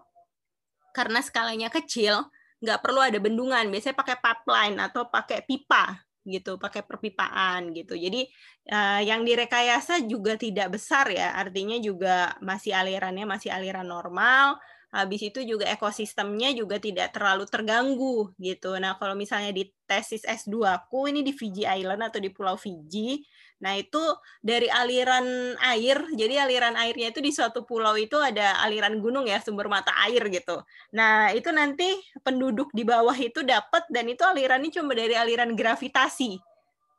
karena 0.94 1.22
skalanya 1.22 1.70
kecil, 1.70 2.26
nggak 2.60 2.78
perlu 2.82 3.00
ada 3.02 3.18
bendungan, 3.18 3.66
biasanya 3.70 3.96
pakai 3.96 4.16
pipeline 4.18 4.76
atau 4.78 5.06
pakai 5.06 5.42
pipa 5.46 6.09
gitu 6.30 6.56
pakai 6.56 6.86
perpipaan 6.86 7.74
gitu. 7.74 7.98
Jadi 7.98 8.24
uh, 8.70 9.02
yang 9.02 9.26
direkayasa 9.26 10.06
juga 10.06 10.38
tidak 10.38 10.78
besar 10.78 11.10
ya 11.10 11.34
artinya 11.34 11.76
juga 11.82 12.38
masih 12.40 12.72
alirannya 12.72 13.26
masih 13.26 13.50
aliran 13.50 13.86
normal. 13.86 14.56
Habis 14.90 15.30
itu 15.30 15.46
juga 15.46 15.70
ekosistemnya 15.70 16.50
juga 16.50 16.82
tidak 16.82 17.14
terlalu 17.14 17.46
terganggu 17.46 18.34
gitu. 18.42 18.74
Nah 18.78 18.98
kalau 18.98 19.14
misalnya 19.14 19.54
di 19.54 19.70
tesis 19.86 20.26
S2 20.26 20.66
aku 20.66 21.06
ini 21.10 21.22
di 21.22 21.30
Fiji 21.30 21.62
Island 21.62 22.10
atau 22.10 22.18
di 22.18 22.30
Pulau 22.34 22.58
Fiji 22.58 23.22
Nah, 23.60 23.76
itu 23.76 24.00
dari 24.40 24.72
aliran 24.72 25.56
air, 25.60 26.00
jadi 26.16 26.48
aliran 26.48 26.80
airnya 26.80 27.12
itu 27.12 27.20
di 27.20 27.28
suatu 27.28 27.68
pulau 27.68 27.92
itu 27.96 28.16
ada 28.16 28.56
aliran 28.64 28.96
gunung 29.04 29.28
ya, 29.28 29.36
sumber 29.44 29.68
mata 29.68 29.92
air 30.08 30.24
gitu. 30.32 30.64
Nah, 30.96 31.28
itu 31.36 31.52
nanti 31.52 32.00
penduduk 32.24 32.72
di 32.72 32.88
bawah 32.88 33.16
itu 33.16 33.44
dapat 33.44 33.84
dan 33.92 34.08
itu 34.08 34.24
alirannya 34.24 34.72
cuma 34.72 34.96
dari 34.96 35.12
aliran 35.12 35.52
gravitasi. 35.52 36.40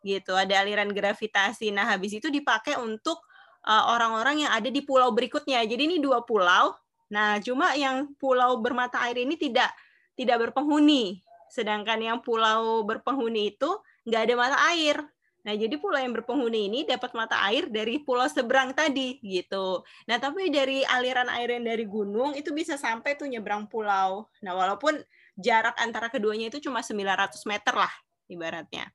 gitu. 0.01 0.33
Ada 0.33 0.65
aliran 0.65 0.89
gravitasi. 0.93 1.69
Nah, 1.73 1.85
habis 1.93 2.13
itu 2.17 2.27
dipakai 2.33 2.77
untuk 2.81 3.21
eh, 3.65 3.83
orang-orang 3.93 4.45
yang 4.47 4.51
ada 4.53 4.69
di 4.69 4.81
pulau 4.85 5.13
berikutnya. 5.13 5.61
Jadi 5.65 5.81
ini 5.89 5.97
dua 6.01 6.25
pulau. 6.25 6.73
Nah, 7.11 7.37
cuma 7.43 7.75
yang 7.75 8.13
pulau 8.17 8.57
bermata 8.63 9.01
air 9.05 9.17
ini 9.21 9.35
tidak 9.37 9.69
tidak 10.17 10.49
berpenghuni. 10.49 11.21
Sedangkan 11.51 11.99
yang 11.99 12.17
pulau 12.23 12.81
berpenghuni 12.87 13.53
itu 13.55 13.69
nggak 14.07 14.21
ada 14.29 14.33
mata 14.39 14.57
air. 14.73 14.97
Nah, 15.41 15.57
jadi 15.57 15.73
pulau 15.81 15.97
yang 15.97 16.13
berpenghuni 16.13 16.69
ini 16.69 16.79
dapat 16.85 17.17
mata 17.17 17.41
air 17.49 17.65
dari 17.65 17.97
pulau 18.01 18.29
seberang 18.29 18.77
tadi 18.77 19.17
gitu. 19.25 19.81
Nah, 20.05 20.21
tapi 20.21 20.53
dari 20.53 20.85
aliran 20.85 21.29
air 21.33 21.57
yang 21.57 21.65
dari 21.65 21.85
gunung 21.89 22.37
itu 22.37 22.53
bisa 22.53 22.77
sampai 22.77 23.17
tuh 23.17 23.25
nyebrang 23.25 23.65
pulau. 23.65 24.29
Nah, 24.45 24.53
walaupun 24.53 25.01
jarak 25.33 25.73
antara 25.81 26.13
keduanya 26.13 26.53
itu 26.53 26.61
cuma 26.69 26.85
900 26.85 27.41
meter 27.49 27.73
lah 27.73 27.93
ibaratnya. 28.29 28.85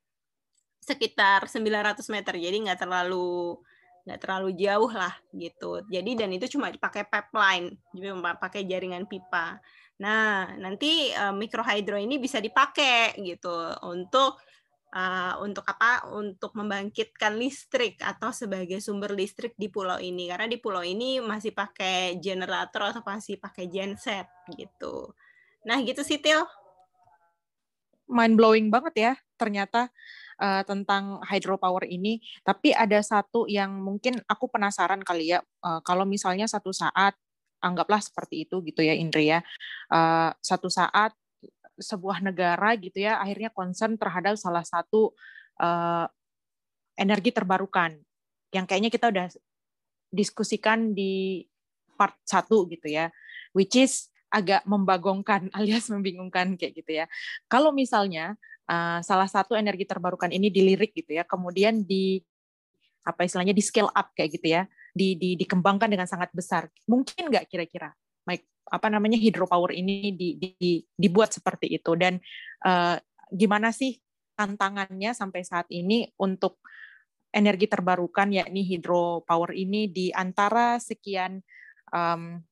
Sekitar 0.78 1.50
900 1.50 2.06
meter. 2.14 2.34
Jadi 2.38 2.56
nggak 2.70 2.78
terlalu 2.78 3.58
nggak 4.06 4.22
terlalu 4.22 4.54
jauh 4.54 4.92
lah 4.94 5.18
gitu. 5.34 5.82
Jadi 5.90 6.14
dan 6.14 6.30
itu 6.30 6.46
cuma 6.46 6.70
dipakai 6.70 7.10
pipeline, 7.10 7.74
jadi 7.90 8.14
pakai 8.38 8.62
jaringan 8.62 9.02
pipa. 9.10 9.58
Nah, 9.98 10.54
nanti 10.62 11.10
uh, 11.10 11.34
mikrohidro 11.34 11.98
ini 11.98 12.22
bisa 12.22 12.38
dipakai 12.38 13.18
gitu 13.18 13.50
untuk 13.82 14.38
uh, 14.96 15.34
untuk 15.44 15.68
apa? 15.68 16.08
Untuk 16.16 16.56
membangkitkan 16.56 17.36
listrik 17.36 18.00
atau 18.00 18.32
sebagai 18.32 18.80
sumber 18.80 19.12
listrik 19.12 19.52
di 19.60 19.68
pulau 19.68 20.00
ini. 20.00 20.32
Karena 20.32 20.48
di 20.48 20.56
pulau 20.56 20.80
ini 20.80 21.20
masih 21.20 21.52
pakai 21.52 22.16
generator 22.16 22.96
atau 22.96 23.04
masih 23.04 23.36
pakai 23.36 23.68
genset 23.68 24.26
gitu. 24.56 25.12
Nah, 25.68 25.76
gitu 25.84 26.00
sih 26.00 26.16
Til. 26.16 26.40
Mind 28.08 28.38
blowing 28.38 28.70
banget 28.70 28.94
ya 28.94 29.12
ternyata 29.36 29.90
uh, 30.40 30.62
tentang 30.64 31.20
hydropower 31.26 31.84
ini. 31.84 32.22
Tapi 32.46 32.72
ada 32.72 33.02
satu 33.04 33.44
yang 33.50 33.82
mungkin 33.82 34.16
aku 34.24 34.48
penasaran 34.48 35.02
kali 35.04 35.36
ya, 35.36 35.44
uh, 35.66 35.82
kalau 35.84 36.08
misalnya 36.08 36.48
satu 36.48 36.72
saat 36.72 37.18
anggaplah 37.60 37.98
seperti 37.98 38.46
itu 38.46 38.62
gitu 38.62 38.84
ya 38.84 38.94
Indri 38.94 39.32
ya, 39.32 39.40
uh, 39.90 40.30
satu 40.38 40.70
saat 40.70 41.12
sebuah 41.76 42.25
negara 42.25 42.75
gitu 42.80 43.04
ya 43.04 43.21
akhirnya 43.21 43.52
concern 43.52 44.00
terhadap 44.00 44.40
salah 44.40 44.64
satu 44.64 45.12
uh, 45.61 46.09
energi 46.97 47.30
terbarukan 47.30 48.00
yang 48.52 48.64
kayaknya 48.64 48.88
kita 48.88 49.12
udah 49.12 49.26
diskusikan 50.09 50.97
di 50.97 51.45
part 51.97 52.16
satu 52.25 52.64
gitu 52.68 52.88
ya 52.88 53.12
which 53.52 53.76
is 53.76 54.09
agak 54.33 54.64
membagongkan 54.68 55.49
alias 55.56 55.88
membingungkan 55.88 56.59
kayak 56.59 56.83
gitu 56.83 56.92
ya. 57.02 57.06
Kalau 57.49 57.71
misalnya 57.71 58.37
uh, 58.68 59.00
salah 59.00 59.30
satu 59.30 59.54
energi 59.54 59.87
terbarukan 59.87 60.30
ini 60.30 60.50
dilirik 60.50 60.92
gitu 60.92 61.16
ya 61.16 61.25
kemudian 61.25 61.87
di 61.87 62.21
apa 63.06 63.23
istilahnya 63.23 63.54
di 63.54 63.62
scale 63.62 63.90
up 63.95 64.11
kayak 64.18 64.35
gitu 64.35 64.50
ya 64.50 64.62
di, 64.90 65.14
di 65.14 65.38
dikembangkan 65.38 65.87
dengan 65.87 66.11
sangat 66.11 66.35
besar 66.35 66.66
mungkin 66.90 67.30
nggak 67.30 67.47
kira-kira 67.47 67.95
apa 68.66 68.90
namanya 68.90 69.14
hidropower 69.14 69.71
ini 69.71 70.11
di, 70.14 70.35
di, 70.38 70.83
dibuat 70.90 71.30
seperti 71.30 71.78
itu. 71.78 71.95
Dan 71.95 72.18
uh, 72.66 72.99
gimana 73.30 73.71
sih 73.71 73.95
tantangannya 74.35 75.14
sampai 75.14 75.47
saat 75.47 75.71
ini 75.71 76.11
untuk 76.18 76.61
energi 77.30 77.71
terbarukan 77.71 78.33
yakni 78.35 78.66
hidropower 78.66 79.54
ini 79.54 79.87
di 79.92 80.11
antara 80.11 80.83
sekian 80.83 81.38
um, 81.95 82.42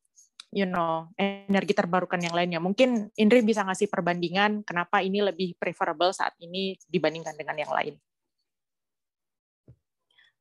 you 0.54 0.68
know 0.68 1.10
energi 1.18 1.74
terbarukan 1.74 2.22
yang 2.22 2.34
lainnya? 2.34 2.62
Mungkin 2.62 3.10
Indri 3.18 3.42
bisa 3.42 3.66
ngasih 3.66 3.90
perbandingan 3.90 4.62
kenapa 4.62 5.02
ini 5.02 5.18
lebih 5.18 5.58
preferable 5.58 6.14
saat 6.14 6.38
ini 6.38 6.78
dibandingkan 6.86 7.34
dengan 7.34 7.58
yang 7.58 7.74
lain 7.74 7.94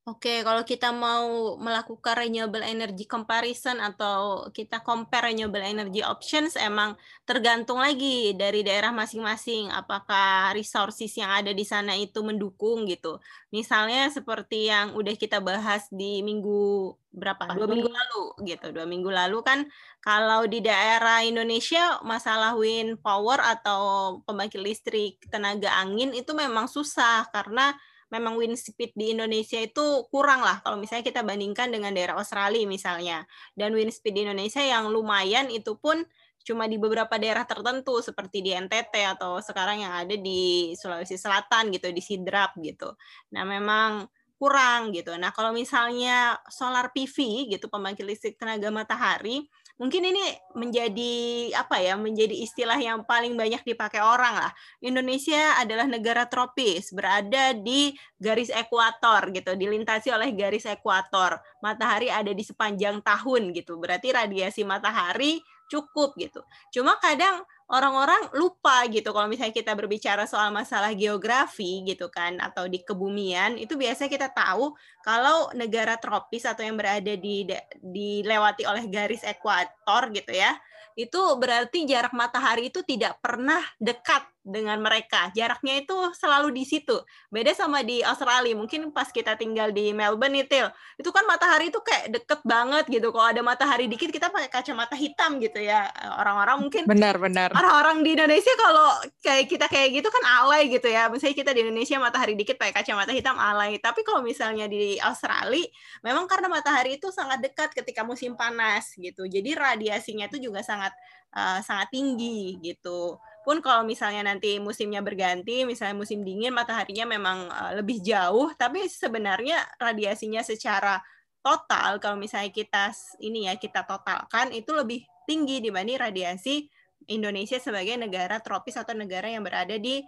Oke, 0.04 0.44
kalau 0.44 0.68
kita 0.68 0.92
mau 0.92 1.56
melakukan 1.56 2.28
renewable 2.28 2.60
energy 2.60 3.08
comparison 3.08 3.80
atau 3.80 4.52
kita 4.52 4.84
compare 4.84 5.32
renewable 5.32 5.64
energy 5.64 6.04
options, 6.04 6.60
emang 6.60 7.00
tergantung 7.24 7.80
lagi 7.80 8.36
dari 8.36 8.68
daerah 8.68 8.92
masing-masing. 8.92 9.72
Apakah 9.72 10.52
resources 10.60 11.08
yang 11.16 11.32
ada 11.32 11.56
di 11.56 11.64
sana 11.64 11.96
itu 11.96 12.20
mendukung 12.20 12.84
gitu. 12.84 13.24
Misalnya 13.56 14.12
seperti 14.12 14.68
yang 14.68 14.92
udah 14.92 15.16
kita 15.16 15.40
bahas 15.40 15.88
di 15.88 16.20
minggu 16.20 16.92
berapa? 17.16 17.56
Dua 17.56 17.72
minggu 17.72 17.88
lalu 17.88 18.24
gitu. 18.44 18.76
Dua 18.76 18.84
minggu 18.84 19.08
lalu 19.08 19.40
kan 19.40 19.72
kalau 20.04 20.44
di 20.52 20.60
daerah 20.60 21.24
Indonesia 21.24 22.04
masalah 22.04 22.60
wind 22.60 23.00
power 23.00 23.40
atau 23.40 24.20
pembangkit 24.28 24.60
listrik 24.60 25.24
tenaga 25.32 25.72
angin 25.80 26.12
itu 26.12 26.36
memang 26.36 26.68
susah 26.68 27.24
karena 27.32 27.72
memang 28.14 28.38
wind 28.38 28.54
speed 28.54 28.94
di 28.94 29.18
Indonesia 29.18 29.58
itu 29.58 30.06
kurang 30.14 30.46
lah 30.46 30.62
kalau 30.62 30.78
misalnya 30.78 31.02
kita 31.02 31.26
bandingkan 31.26 31.74
dengan 31.74 31.90
daerah 31.90 32.14
Australia 32.22 32.62
misalnya. 32.70 33.26
Dan 33.58 33.74
wind 33.74 33.90
speed 33.90 34.14
di 34.14 34.22
Indonesia 34.30 34.62
yang 34.62 34.94
lumayan 34.94 35.50
itu 35.50 35.74
pun 35.82 36.06
cuma 36.44 36.70
di 36.70 36.78
beberapa 36.78 37.18
daerah 37.18 37.48
tertentu 37.50 38.04
seperti 38.04 38.46
di 38.46 38.54
NTT 38.54 39.18
atau 39.18 39.42
sekarang 39.42 39.82
yang 39.82 39.96
ada 39.98 40.14
di 40.14 40.76
Sulawesi 40.78 41.18
Selatan 41.18 41.74
gitu, 41.74 41.90
di 41.90 42.04
Sidrap 42.04 42.54
gitu. 42.62 42.94
Nah, 43.34 43.42
memang 43.48 44.06
kurang 44.38 44.92
gitu. 44.92 45.16
Nah, 45.16 45.32
kalau 45.32 45.56
misalnya 45.56 46.36
solar 46.52 46.92
PV 46.92 47.48
gitu, 47.48 47.72
pembangkit 47.72 48.04
listrik 48.04 48.36
tenaga 48.36 48.68
matahari, 48.70 49.48
mungkin 49.82 50.06
ini 50.06 50.22
menjadi 50.54 51.14
apa 51.58 51.82
ya 51.82 51.98
menjadi 51.98 52.34
istilah 52.34 52.78
yang 52.78 53.02
paling 53.04 53.34
banyak 53.34 53.62
dipakai 53.66 54.00
orang 54.00 54.48
lah. 54.48 54.52
Indonesia 54.80 55.58
adalah 55.58 55.90
negara 55.90 56.30
tropis 56.30 56.94
berada 56.94 57.58
di 57.58 57.94
garis 58.22 58.54
ekuator 58.54 59.34
gitu 59.34 59.58
dilintasi 59.58 60.14
oleh 60.14 60.32
garis 60.38 60.70
ekuator. 60.70 61.42
Matahari 61.60 62.14
ada 62.14 62.32
di 62.32 62.44
sepanjang 62.46 63.02
tahun 63.02 63.52
gitu 63.58 63.82
berarti 63.82 64.14
radiasi 64.14 64.62
matahari 64.62 65.42
cukup 65.72 66.14
gitu. 66.22 66.46
Cuma 66.70 67.02
kadang 67.02 67.42
orang-orang 67.72 68.34
lupa 68.36 68.84
gitu 68.92 69.16
kalau 69.16 69.32
misalnya 69.32 69.56
kita 69.56 69.72
berbicara 69.72 70.28
soal 70.28 70.52
masalah 70.52 70.92
geografi 70.92 71.86
gitu 71.88 72.12
kan 72.12 72.36
atau 72.44 72.68
di 72.68 72.84
kebumian 72.84 73.56
itu 73.56 73.80
biasanya 73.80 74.12
kita 74.12 74.30
tahu 74.36 74.76
kalau 75.00 75.48
negara 75.56 75.96
tropis 75.96 76.44
atau 76.44 76.66
yang 76.66 76.76
berada 76.76 77.16
di 77.16 77.48
dilewati 77.80 78.68
oleh 78.68 78.84
garis 78.92 79.24
ekuator 79.24 80.12
gitu 80.12 80.36
ya 80.36 80.52
itu 80.94 81.22
berarti 81.40 81.88
jarak 81.90 82.14
matahari 82.14 82.70
itu 82.70 82.86
tidak 82.86 83.18
pernah 83.24 83.64
dekat 83.80 84.33
dengan 84.44 84.76
mereka. 84.84 85.32
Jaraknya 85.32 85.80
itu 85.80 85.96
selalu 86.20 86.52
di 86.52 86.68
situ. 86.68 87.00
Beda 87.32 87.56
sama 87.56 87.80
di 87.80 88.04
Australia. 88.04 88.52
Mungkin 88.54 88.92
pas 88.92 89.08
kita 89.08 89.40
tinggal 89.40 89.72
di 89.72 89.96
Melbourne 89.96 90.44
itu, 90.44 90.68
itu 91.00 91.10
kan 91.16 91.24
matahari 91.24 91.72
itu 91.72 91.80
kayak 91.80 92.12
deket 92.12 92.44
banget 92.44 92.86
gitu. 92.92 93.10
Kalau 93.16 93.24
ada 93.32 93.40
matahari 93.40 93.88
dikit 93.88 94.12
kita 94.12 94.28
pakai 94.28 94.52
kacamata 94.52 95.00
hitam 95.00 95.40
gitu 95.40 95.64
ya. 95.64 95.88
Orang-orang 96.20 96.60
mungkin 96.60 96.84
benar 96.84 97.16
benar. 97.18 97.56
Orang-orang 97.56 98.04
di 98.04 98.20
Indonesia 98.20 98.54
kalau 98.60 98.88
kayak 99.24 99.48
kita 99.48 99.66
kayak 99.72 99.90
gitu 100.04 100.12
kan 100.12 100.24
alay 100.44 100.68
gitu 100.68 100.92
ya. 100.92 101.08
Misalnya 101.08 101.36
kita 101.40 101.52
di 101.56 101.64
Indonesia 101.64 101.96
matahari 101.98 102.36
dikit 102.36 102.60
pakai 102.60 102.84
kacamata 102.84 103.16
hitam 103.16 103.40
alay. 103.40 103.80
Tapi 103.80 104.04
kalau 104.04 104.20
misalnya 104.20 104.68
di 104.68 105.00
Australia, 105.00 105.64
memang 106.04 106.28
karena 106.28 106.52
matahari 106.52 107.00
itu 107.00 107.08
sangat 107.16 107.40
dekat 107.40 107.72
ketika 107.72 108.04
musim 108.04 108.36
panas 108.36 108.92
gitu. 109.00 109.24
Jadi 109.24 109.56
radiasinya 109.56 110.28
itu 110.28 110.52
juga 110.52 110.60
sangat 110.60 110.92
uh, 111.32 111.64
sangat 111.64 111.88
tinggi 111.96 112.60
gitu 112.60 113.18
pun 113.44 113.60
kalau 113.60 113.84
misalnya 113.84 114.24
nanti 114.24 114.58
musimnya 114.58 115.04
berganti, 115.04 115.68
misalnya 115.68 116.00
musim 116.00 116.24
dingin, 116.24 116.56
mataharinya 116.56 117.06
memang 117.06 117.52
uh, 117.52 117.72
lebih 117.76 118.00
jauh, 118.00 118.50
tapi 118.56 118.88
sebenarnya 118.88 119.62
radiasinya 119.78 120.40
secara 120.42 121.04
total 121.44 122.00
kalau 122.00 122.16
misalnya 122.16 122.50
kita 122.56 122.96
ini 123.20 123.52
ya 123.52 123.60
kita 123.60 123.84
totalkan 123.84 124.56
itu 124.56 124.72
lebih 124.72 125.04
tinggi 125.28 125.60
dibanding 125.60 126.00
radiasi 126.00 126.72
Indonesia 127.12 127.60
sebagai 127.60 128.00
negara 128.00 128.40
tropis 128.40 128.80
atau 128.80 128.96
negara 128.96 129.28
yang 129.28 129.44
berada 129.44 129.76
di 129.76 130.00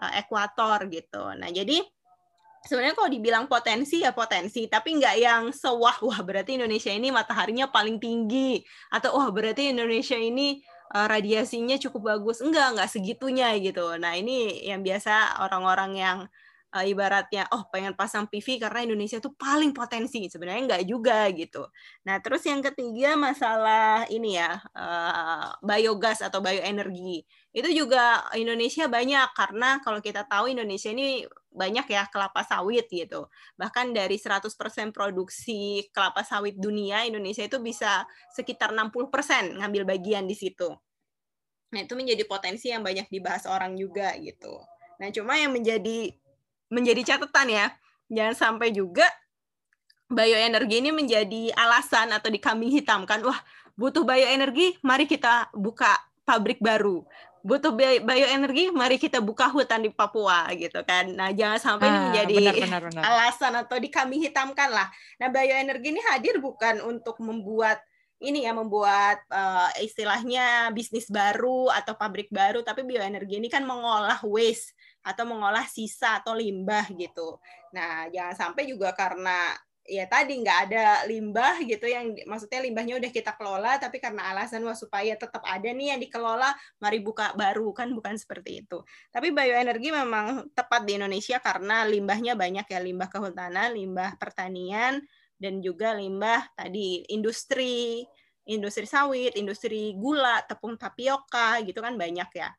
uh, 0.00 0.12
ekuator 0.16 0.88
gitu. 0.88 1.28
Nah 1.36 1.52
jadi 1.52 1.84
sebenarnya 2.64 2.96
kalau 2.96 3.10
dibilang 3.12 3.44
potensi 3.46 4.00
ya 4.00 4.16
potensi, 4.16 4.64
tapi 4.64 4.96
nggak 4.96 5.16
yang 5.20 5.42
sewah 5.52 6.00
wah 6.00 6.20
berarti 6.24 6.56
Indonesia 6.56 6.90
ini 6.90 7.12
mataharinya 7.12 7.68
paling 7.68 8.00
tinggi 8.00 8.64
atau 8.88 9.20
wah 9.20 9.28
berarti 9.28 9.76
Indonesia 9.76 10.16
ini 10.16 10.64
uh, 10.92 11.06
radiasinya 11.08 11.76
cukup 11.80 12.16
bagus. 12.16 12.40
Enggak, 12.44 12.76
enggak 12.76 12.90
segitunya 12.92 13.52
gitu. 13.60 13.96
Nah, 14.00 14.16
ini 14.16 14.64
yang 14.64 14.80
biasa 14.84 15.42
orang-orang 15.44 15.92
yang 15.96 16.18
uh, 16.74 16.84
ibaratnya 16.84 17.48
oh 17.52 17.66
pengen 17.72 17.96
pasang 17.96 18.28
PV 18.28 18.60
karena 18.60 18.84
Indonesia 18.84 19.18
tuh 19.22 19.32
paling 19.36 19.72
potensi 19.72 20.28
sebenarnya 20.28 20.62
enggak 20.68 20.82
juga 20.84 21.28
gitu. 21.32 21.64
Nah 22.04 22.20
terus 22.20 22.44
yang 22.44 22.60
ketiga 22.60 23.16
masalah 23.16 24.04
ini 24.12 24.36
ya 24.36 24.60
uh, 24.76 25.56
biogas 25.64 26.20
atau 26.24 26.40
bioenergi 26.44 27.24
itu 27.56 27.68
juga 27.72 28.28
Indonesia 28.36 28.86
banyak 28.86 29.28
karena 29.32 29.80
kalau 29.80 30.00
kita 30.04 30.28
tahu 30.28 30.52
Indonesia 30.52 30.92
ini 30.92 31.24
banyak 31.48 31.86
ya 31.88 32.06
kelapa 32.12 32.44
sawit 32.44 32.86
gitu. 32.92 33.26
Bahkan 33.56 33.96
dari 33.96 34.20
100% 34.20 34.48
produksi 34.92 35.88
kelapa 35.90 36.22
sawit 36.22 36.56
dunia 36.60 37.08
Indonesia 37.08 37.44
itu 37.44 37.58
bisa 37.58 38.04
sekitar 38.32 38.70
60% 38.76 39.58
ngambil 39.58 39.82
bagian 39.88 40.28
di 40.28 40.36
situ. 40.36 40.68
Nah, 41.68 41.80
itu 41.84 41.92
menjadi 41.92 42.24
potensi 42.24 42.72
yang 42.72 42.80
banyak 42.80 43.12
dibahas 43.12 43.44
orang 43.44 43.76
juga 43.76 44.16
gitu. 44.16 44.60
Nah, 44.98 45.08
cuma 45.12 45.36
yang 45.36 45.52
menjadi 45.52 46.16
menjadi 46.72 47.14
catatan 47.14 47.48
ya. 47.48 47.66
Jangan 48.08 48.36
sampai 48.36 48.72
juga 48.72 49.04
bioenergi 50.08 50.80
ini 50.80 50.90
menjadi 50.92 51.52
alasan 51.52 52.12
atau 52.16 52.32
dikambing 52.32 52.72
hitamkan. 52.72 53.20
Wah, 53.20 53.36
butuh 53.76 54.04
bioenergi, 54.04 54.80
mari 54.80 55.04
kita 55.04 55.52
buka 55.52 55.92
pabrik 56.24 56.60
baru. 56.60 57.04
Butuh 57.42 57.72
bioenergi, 58.02 58.74
mari 58.74 58.96
kita 58.98 59.22
buka 59.22 59.48
hutan 59.48 59.84
di 59.84 59.90
Papua 59.94 60.50
gitu 60.54 60.82
kan. 60.82 61.10
Nah, 61.10 61.30
jangan 61.30 61.58
sampai 61.58 61.86
ah, 61.86 61.90
ini 61.90 62.00
menjadi 62.10 62.34
benar, 62.34 62.54
benar, 62.54 62.82
benar. 62.90 63.02
alasan 63.04 63.52
atau 63.56 63.76
dikambing 63.78 64.22
hitamkan 64.26 64.70
lah. 64.70 64.88
Nah, 65.22 65.28
bioenergi 65.30 65.88
ini 65.94 66.02
hadir 66.10 66.42
bukan 66.42 66.82
untuk 66.82 67.18
membuat 67.22 67.78
ini 68.18 68.42
ya 68.42 68.50
membuat 68.50 69.22
uh, 69.30 69.70
istilahnya 69.78 70.74
bisnis 70.74 71.06
baru 71.06 71.70
atau 71.70 71.94
pabrik 71.94 72.26
baru, 72.34 72.66
tapi 72.66 72.82
bioenergi 72.82 73.38
ini 73.38 73.46
kan 73.46 73.62
mengolah 73.62 74.18
waste 74.26 74.74
atau 75.06 75.22
mengolah 75.22 75.62
sisa 75.70 76.18
atau 76.18 76.34
limbah 76.34 76.90
gitu. 76.98 77.38
Nah, 77.70 78.10
jangan 78.10 78.34
sampai 78.34 78.66
juga 78.66 78.90
karena 78.90 79.54
ya 79.88 80.04
tadi 80.04 80.36
nggak 80.44 80.58
ada 80.68 81.08
limbah 81.08 81.64
gitu 81.64 81.88
yang 81.88 82.12
maksudnya 82.28 82.60
limbahnya 82.60 83.00
udah 83.00 83.08
kita 83.08 83.32
kelola 83.40 83.80
tapi 83.80 83.96
karena 83.96 84.28
alasan 84.28 84.60
wah 84.68 84.76
supaya 84.76 85.16
tetap 85.16 85.40
ada 85.48 85.64
nih 85.72 85.96
yang 85.96 86.00
dikelola 86.04 86.52
mari 86.76 87.00
buka 87.00 87.32
baru 87.32 87.72
kan 87.72 87.88
bukan 87.96 88.20
seperti 88.20 88.62
itu. 88.62 88.84
Tapi 89.08 89.32
bioenergi 89.32 89.88
memang 89.88 90.52
tepat 90.52 90.84
di 90.84 91.00
Indonesia 91.00 91.40
karena 91.40 91.88
limbahnya 91.88 92.36
banyak 92.36 92.68
ya 92.68 92.78
limbah 92.84 93.08
kehutanan 93.08 93.72
limbah 93.72 94.20
pertanian 94.20 95.00
dan 95.40 95.64
juga 95.64 95.96
limbah 95.96 96.52
tadi 96.52 97.08
industri 97.08 98.04
industri 98.44 98.84
sawit 98.84 99.32
industri 99.40 99.96
gula 99.96 100.44
tepung 100.44 100.76
tapioka 100.76 101.64
gitu 101.64 101.80
kan 101.80 101.96
banyak 101.96 102.28
ya. 102.36 102.52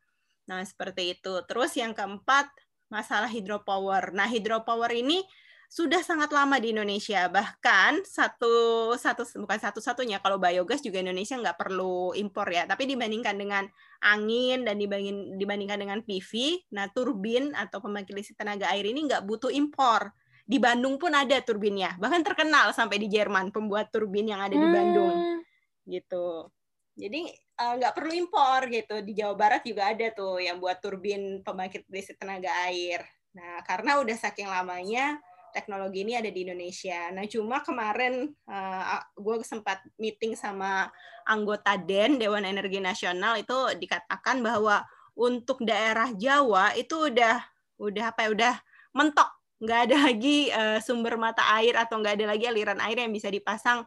Nah 0.50 0.66
seperti 0.66 1.14
itu. 1.14 1.46
Terus 1.46 1.78
yang 1.78 1.94
keempat 1.94 2.50
masalah 2.90 3.30
hidropower. 3.30 4.18
Nah 4.18 4.26
hidropower 4.26 4.90
ini 4.90 5.22
sudah 5.70 6.02
sangat 6.02 6.34
lama 6.34 6.58
di 6.58 6.74
Indonesia. 6.74 7.30
Bahkan 7.30 8.02
satu 8.02 8.90
satu 8.98 9.22
bukan 9.46 9.60
satu-satunya 9.62 10.18
kalau 10.18 10.42
biogas 10.42 10.82
juga 10.82 10.98
Indonesia 10.98 11.38
nggak 11.38 11.62
perlu 11.62 12.18
impor 12.18 12.50
ya. 12.50 12.66
Tapi 12.66 12.90
dibandingkan 12.90 13.38
dengan 13.38 13.70
angin 14.02 14.66
dan 14.66 14.82
dibanding, 14.82 15.38
dibandingkan 15.38 15.78
dengan 15.78 16.02
PV, 16.02 16.66
nah 16.74 16.90
turbin 16.90 17.54
atau 17.54 17.78
pembangkit 17.86 18.18
listrik 18.18 18.42
tenaga 18.42 18.66
air 18.74 18.82
ini 18.90 19.06
nggak 19.06 19.30
butuh 19.30 19.54
impor. 19.54 20.10
Di 20.50 20.58
Bandung 20.58 20.98
pun 20.98 21.14
ada 21.14 21.38
turbinnya. 21.46 21.94
Bahkan 22.02 22.26
terkenal 22.26 22.74
sampai 22.74 22.98
di 22.98 23.06
Jerman 23.06 23.54
pembuat 23.54 23.94
turbin 23.94 24.26
yang 24.26 24.42
ada 24.42 24.58
di 24.58 24.66
Bandung. 24.74 25.14
Hmm. 25.14 25.40
Gitu. 25.86 26.50
Jadi 26.98 27.30
eh, 27.38 27.74
nggak 27.78 27.94
uh, 27.94 27.96
perlu 27.96 28.12
impor 28.18 28.66
gitu. 28.74 29.06
Di 29.06 29.14
Jawa 29.14 29.38
Barat 29.38 29.62
juga 29.62 29.94
ada 29.94 30.10
tuh 30.10 30.42
yang 30.42 30.58
buat 30.58 30.82
turbin 30.82 31.46
pembangkit 31.46 31.86
listrik 31.94 32.18
tenaga 32.18 32.50
air. 32.66 33.06
Nah, 33.38 33.62
karena 33.62 34.02
udah 34.02 34.18
saking 34.18 34.50
lamanya 34.50 35.22
teknologi 35.52 36.06
ini 36.06 36.18
ada 36.18 36.30
di 36.30 36.46
Indonesia. 36.46 37.10
Nah, 37.14 37.26
cuma 37.26 37.62
kemarin 37.62 38.34
uh, 38.48 39.02
gue 39.18 39.36
sempat 39.44 39.82
meeting 40.00 40.38
sama 40.38 40.90
anggota 41.28 41.78
DEN 41.78 42.18
Dewan 42.18 42.46
Energi 42.46 42.82
Nasional 42.82 43.38
itu 43.38 43.56
dikatakan 43.78 44.42
bahwa 44.42 44.82
untuk 45.18 45.62
daerah 45.62 46.10
Jawa 46.16 46.74
itu 46.80 47.12
udah 47.12 47.44
udah 47.80 48.06
apa 48.12 48.28
ya 48.28 48.30
udah 48.36 48.56
mentok 48.96 49.30
nggak 49.60 49.80
ada 49.92 49.98
lagi 50.08 50.48
uh, 50.56 50.80
sumber 50.80 51.20
mata 51.20 51.44
air 51.60 51.76
atau 51.76 52.00
nggak 52.00 52.16
ada 52.16 52.26
lagi 52.32 52.48
aliran 52.48 52.80
air 52.80 53.04
yang 53.04 53.12
bisa 53.12 53.28
dipasang 53.28 53.84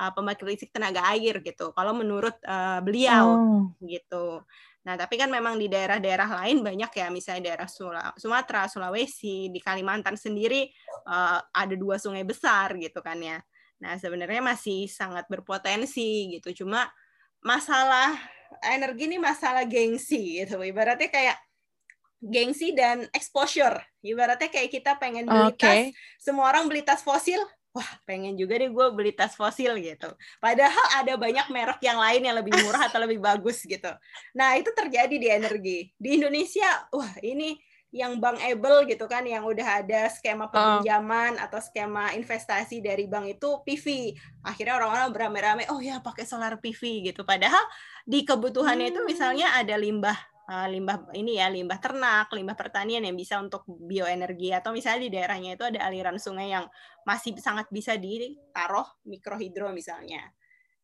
uh, 0.00 0.10
pembangkit 0.16 0.48
listrik 0.48 0.72
tenaga 0.72 1.04
air 1.12 1.44
gitu. 1.44 1.76
Kalau 1.76 1.92
menurut 1.92 2.32
uh, 2.48 2.80
beliau 2.80 3.26
oh. 3.36 3.62
gitu. 3.84 4.40
Nah, 4.80 4.96
tapi 4.96 5.20
kan 5.20 5.28
memang 5.28 5.60
di 5.60 5.68
daerah-daerah 5.68 6.40
lain 6.40 6.64
banyak 6.64 6.88
ya, 6.88 7.06
misalnya 7.12 7.52
daerah 7.52 7.68
Sumatera, 8.16 8.64
Sulawesi, 8.64 9.52
di 9.52 9.60
Kalimantan 9.60 10.16
sendiri 10.16 10.64
uh, 11.04 11.36
ada 11.52 11.76
dua 11.76 12.00
sungai 12.00 12.24
besar 12.24 12.80
gitu 12.80 13.04
kan 13.04 13.20
ya. 13.20 13.36
Nah, 13.84 14.00
sebenarnya 14.00 14.40
masih 14.40 14.88
sangat 14.88 15.28
berpotensi 15.28 16.32
gitu. 16.36 16.64
Cuma 16.64 16.88
masalah 17.44 18.16
energi 18.64 19.08
ini 19.08 19.20
masalah 19.20 19.68
gengsi 19.68 20.40
gitu. 20.44 20.60
Ibaratnya 20.60 21.12
kayak 21.12 21.36
gengsi 22.20 22.76
dan 22.76 23.08
exposure. 23.16 23.80
Ibaratnya 24.00 24.48
kayak 24.48 24.70
kita 24.72 24.96
pengen 24.96 25.28
beli 25.28 25.56
okay. 25.56 25.60
tas, 25.60 25.80
semua 26.20 26.52
orang 26.52 26.68
beli 26.68 26.84
tas 26.84 27.00
fosil, 27.00 27.40
wah 27.70 27.90
pengen 28.02 28.34
juga 28.34 28.58
deh 28.58 28.70
gue 28.70 28.86
beli 28.90 29.12
tas 29.14 29.38
fosil 29.38 29.78
gitu. 29.78 30.10
Padahal 30.42 30.86
ada 30.98 31.14
banyak 31.14 31.46
merek 31.54 31.80
yang 31.82 31.98
lain 32.02 32.22
yang 32.26 32.36
lebih 32.38 32.54
murah 32.66 32.90
atau 32.90 32.98
lebih 33.02 33.22
bagus 33.22 33.62
gitu. 33.62 33.90
Nah 34.34 34.58
itu 34.58 34.70
terjadi 34.74 35.14
di 35.14 35.28
energi. 35.30 35.78
Di 35.94 36.18
Indonesia, 36.18 36.90
wah 36.90 37.14
ini 37.22 37.54
yang 37.90 38.22
bankable 38.22 38.86
gitu 38.86 39.06
kan, 39.10 39.26
yang 39.26 39.42
udah 39.42 39.82
ada 39.82 40.06
skema 40.10 40.46
pinjaman 40.50 41.38
uh. 41.38 41.46
atau 41.46 41.58
skema 41.58 42.14
investasi 42.14 42.78
dari 42.82 43.06
bank 43.10 43.38
itu 43.38 43.50
PV. 43.66 44.14
Akhirnya 44.46 44.78
orang-orang 44.78 45.10
beramai-ramai, 45.10 45.64
oh 45.70 45.82
ya 45.82 45.98
pakai 46.02 46.26
solar 46.26 46.58
PV 46.58 47.10
gitu. 47.10 47.22
Padahal 47.26 47.62
di 48.06 48.22
kebutuhannya 48.22 48.90
hmm. 48.90 48.94
itu 48.94 49.00
misalnya 49.06 49.58
ada 49.58 49.74
limbah 49.74 50.18
limbah 50.50 51.14
ini 51.14 51.38
ya 51.38 51.46
limbah 51.46 51.78
ternak, 51.78 52.26
limbah 52.34 52.58
pertanian 52.58 53.06
yang 53.06 53.14
bisa 53.14 53.38
untuk 53.38 53.62
bioenergi 53.66 54.50
atau 54.50 54.74
misalnya 54.74 55.06
di 55.06 55.10
daerahnya 55.14 55.54
itu 55.54 55.62
ada 55.62 55.86
aliran 55.86 56.18
sungai 56.18 56.50
yang 56.50 56.66
masih 57.06 57.38
sangat 57.38 57.70
bisa 57.70 57.94
ditaruh 57.94 58.86
mikrohidro 59.06 59.70
misalnya. 59.70 60.26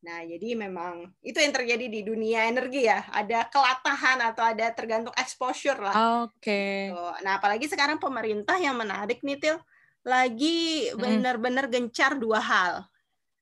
Nah, 0.07 0.23
jadi 0.23 0.55
memang 0.55 1.11
itu 1.19 1.43
yang 1.43 1.51
terjadi 1.51 1.91
di 1.91 2.07
dunia 2.07 2.47
energi 2.47 2.87
ya. 2.87 3.03
Ada 3.11 3.51
kelatahan 3.51 4.23
atau 4.23 4.47
ada 4.47 4.71
tergantung 4.71 5.11
exposure 5.19 5.83
lah. 5.83 5.95
Oke. 6.23 6.39
Okay. 6.39 6.79
Gitu. 6.95 7.07
Nah, 7.27 7.43
apalagi 7.43 7.67
sekarang 7.67 7.99
pemerintah 7.99 8.55
yang 8.63 8.79
menarik 8.79 9.19
nih, 9.27 9.35
Til, 9.43 9.59
lagi 10.07 10.87
benar-benar 10.95 11.67
gencar 11.67 12.15
dua 12.15 12.39
hal. 12.39 12.87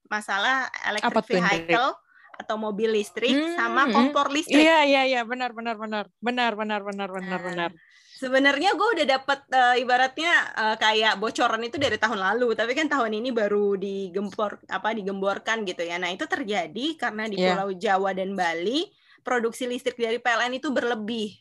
Masalah 0.09 0.73
electric 0.89 1.37
vehicle 1.37 1.93
atau 2.37 2.57
mobil 2.59 2.91
listrik 2.91 3.33
hmm, 3.33 3.57
sama 3.57 3.87
hmm. 3.87 3.93
kompor 3.95 4.29
listrik. 4.31 4.61
Iya 4.61 4.85
iya 4.85 5.03
iya 5.07 5.21
benar 5.23 5.55
benar 5.55 5.79
benar 5.79 6.11
benar 6.19 6.53
benar 6.55 6.81
benar 6.83 7.09
benar 7.11 7.41
nah, 7.41 7.41
benar. 7.41 7.71
Sebenarnya 8.15 8.79
gue 8.79 8.89
udah 8.95 9.07
dapat 9.11 9.41
uh, 9.51 9.75
eh, 9.75 9.83
ibaratnya 9.83 10.33
uh, 10.55 10.77
kayak 10.79 11.19
bocoran 11.19 11.67
itu 11.67 11.77
dari 11.77 11.99
tahun 11.99 12.23
lalu, 12.23 12.55
tapi 12.55 12.73
kan 12.73 12.87
tahun 12.87 13.11
ini 13.19 13.35
baru 13.35 13.75
digempor 13.75 14.63
apa 14.71 14.95
digemborkan 14.95 15.67
gitu 15.67 15.83
ya. 15.83 15.99
Nah 15.99 16.15
itu 16.15 16.25
terjadi 16.25 16.95
karena 16.95 17.27
di 17.27 17.37
yeah. 17.37 17.59
Pulau 17.59 17.75
Jawa 17.75 18.15
dan 18.15 18.39
Bali 18.39 18.87
produksi 19.27 19.67
listrik 19.67 19.99
dari 19.99 20.23
PLN 20.23 20.57
itu 20.57 20.71
berlebih. 20.71 21.35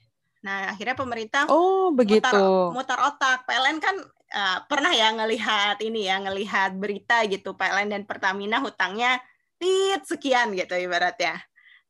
Nah 0.43 0.73
akhirnya 0.73 0.97
pemerintah 0.97 1.45
oh 1.47 1.93
begitu 1.93 2.19
mutar, 2.19 2.73
mutar 2.73 2.99
otak. 3.06 3.39
PLN 3.45 3.77
kan 3.77 3.95
uh, 4.34 4.60
pernah 4.65 4.91
ya 4.91 5.13
ngelihat 5.13 5.77
ini 5.86 6.10
ya 6.10 6.19
ngelihat 6.19 6.75
berita 6.75 7.21
gitu 7.29 7.53
PLN 7.53 7.93
dan 7.93 8.03
Pertamina 8.03 8.60
hutangnya 8.60 9.21
tit 9.63 10.02
sekian 10.04 10.52
gitu 10.52 10.76
ibaratnya. 10.76 11.39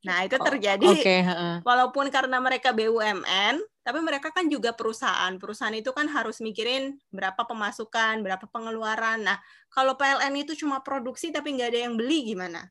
Nah, 0.04 0.28
itu 0.28 0.36
oh, 0.36 0.44
terjadi 0.44 0.84
oh, 0.84 0.94
okay. 1.00 1.24
walaupun 1.64 2.12
karena 2.12 2.36
mereka 2.44 2.76
BUMN, 2.76 3.56
tapi 3.88 4.00
mereka 4.04 4.36
kan 4.36 4.52
juga 4.52 4.76
perusahaan. 4.76 5.32
Perusahaan 5.40 5.74
itu 5.74 5.96
kan 5.96 6.12
harus 6.12 6.44
mikirin 6.44 7.00
berapa 7.08 7.40
pemasukan, 7.48 8.20
berapa 8.20 8.44
pengeluaran. 8.52 9.24
Nah, 9.24 9.40
kalau 9.72 9.96
PLN 9.96 10.44
itu 10.44 10.60
cuma 10.60 10.84
produksi 10.84 11.32
tapi 11.32 11.56
nggak 11.56 11.70
ada 11.72 11.80
yang 11.88 11.96
beli 11.96 12.36
gimana? 12.36 12.68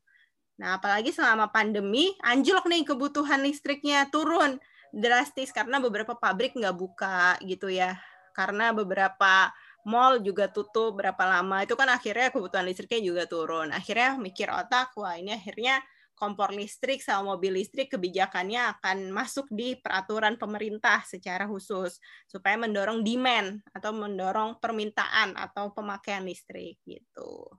Nah, 0.61 0.77
apalagi 0.77 1.09
selama 1.09 1.49
pandemi, 1.49 2.13
anjlok 2.21 2.69
nih 2.69 2.85
kebutuhan 2.85 3.41
listriknya 3.41 4.07
turun 4.13 4.61
drastis 4.93 5.51
karena 5.57 5.81
beberapa 5.81 6.13
pabrik 6.13 6.53
nggak 6.53 6.77
buka 6.77 7.41
gitu 7.41 7.73
ya. 7.73 7.97
Karena 8.37 8.77
beberapa 8.77 9.49
mall 9.83 10.23
juga 10.23 10.47
tutup 10.47 10.95
berapa 10.99 11.23
lama 11.27 11.67
itu 11.67 11.75
kan 11.75 11.91
akhirnya 11.91 12.31
kebutuhan 12.31 12.67
listriknya 12.67 13.03
juga 13.03 13.23
turun 13.27 13.75
akhirnya 13.75 14.15
mikir 14.19 14.47
otak 14.51 14.95
wah 14.95 15.19
ini 15.19 15.35
akhirnya 15.35 15.83
kompor 16.23 16.55
listrik 16.55 17.03
sama 17.03 17.35
mobil 17.35 17.59
listrik 17.59 17.91
kebijakannya 17.91 18.79
akan 18.79 19.11
masuk 19.11 19.51
di 19.51 19.75
peraturan 19.75 20.39
pemerintah 20.39 21.03
secara 21.03 21.51
khusus 21.51 21.99
supaya 22.31 22.55
mendorong 22.55 23.03
demand 23.03 23.59
atau 23.75 23.91
mendorong 23.91 24.63
permintaan 24.63 25.35
atau 25.35 25.75
pemakaian 25.75 26.23
listrik 26.23 26.79
gitu. 26.87 27.51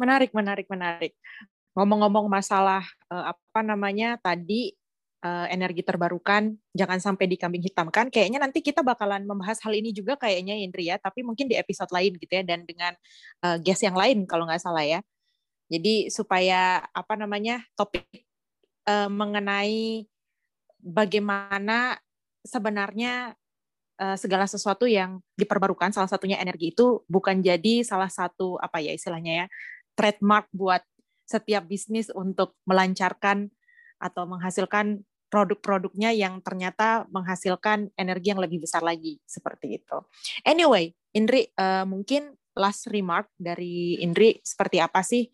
Menarik, 0.00 0.32
menarik, 0.32 0.64
menarik. 0.72 1.12
Ngomong-ngomong 1.76 2.32
masalah 2.32 2.80
eh, 3.12 3.36
apa 3.36 3.60
namanya 3.60 4.16
tadi 4.16 4.72
uh, 5.22 5.46
energi 5.48 5.86
terbarukan 5.86 6.54
jangan 6.74 6.98
sampai 6.98 7.30
dikambing 7.30 7.62
hitamkan. 7.62 8.10
Kayaknya 8.10 8.42
nanti 8.42 8.60
kita 8.60 8.82
bakalan 8.82 9.24
membahas 9.24 9.62
hal 9.62 9.72
ini 9.72 9.94
juga 9.94 10.18
kayaknya 10.18 10.58
Indri 10.58 10.90
ya, 10.90 10.98
tapi 10.98 11.22
mungkin 11.22 11.46
di 11.48 11.56
episode 11.56 11.90
lain 11.94 12.18
gitu 12.18 12.30
ya 12.30 12.42
dan 12.44 12.66
dengan 12.66 12.92
uh, 13.46 13.56
guest 13.62 13.86
yang 13.86 13.96
lain 13.96 14.26
kalau 14.26 14.44
nggak 14.44 14.60
salah 14.60 14.84
ya. 14.84 15.00
Jadi 15.72 16.12
supaya 16.12 16.84
apa 16.92 17.14
namanya 17.16 17.64
topik 17.78 18.04
uh, 18.84 19.08
mengenai 19.08 20.04
bagaimana 20.82 21.96
sebenarnya 22.42 23.38
uh, 24.02 24.18
segala 24.18 24.44
sesuatu 24.50 24.84
yang 24.84 25.22
diperbarukan 25.38 25.94
salah 25.94 26.10
satunya 26.10 26.36
energi 26.42 26.74
itu 26.74 27.06
bukan 27.06 27.40
jadi 27.40 27.86
salah 27.86 28.10
satu 28.10 28.58
apa 28.58 28.82
ya 28.82 28.92
istilahnya 28.92 29.32
ya 29.32 29.46
trademark 29.94 30.50
buat 30.50 30.82
setiap 31.24 31.64
bisnis 31.70 32.10
untuk 32.12 32.58
melancarkan 32.66 33.48
atau 34.02 34.26
menghasilkan 34.26 35.06
produk-produknya 35.32 36.12
yang 36.12 36.44
ternyata 36.44 37.08
menghasilkan 37.08 37.88
energi 37.96 38.36
yang 38.36 38.42
lebih 38.44 38.60
besar 38.60 38.84
lagi 38.84 39.16
seperti 39.24 39.80
itu. 39.80 39.98
Anyway, 40.44 40.92
Indri 41.16 41.48
uh, 41.56 41.88
mungkin 41.88 42.36
last 42.52 42.84
remark 42.92 43.32
dari 43.40 43.96
Indri 44.04 44.44
seperti 44.44 44.76
apa 44.76 45.00
sih 45.00 45.24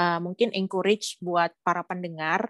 uh, 0.00 0.16
mungkin 0.24 0.48
encourage 0.56 1.20
buat 1.20 1.52
para 1.60 1.84
pendengar 1.84 2.48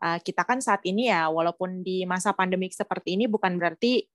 uh, 0.00 0.16
kita 0.24 0.40
kan 0.48 0.64
saat 0.64 0.80
ini 0.88 1.12
ya 1.12 1.28
walaupun 1.28 1.84
di 1.84 2.08
masa 2.08 2.32
pandemik 2.32 2.72
seperti 2.72 3.20
ini 3.20 3.28
bukan 3.28 3.60
berarti 3.60 4.08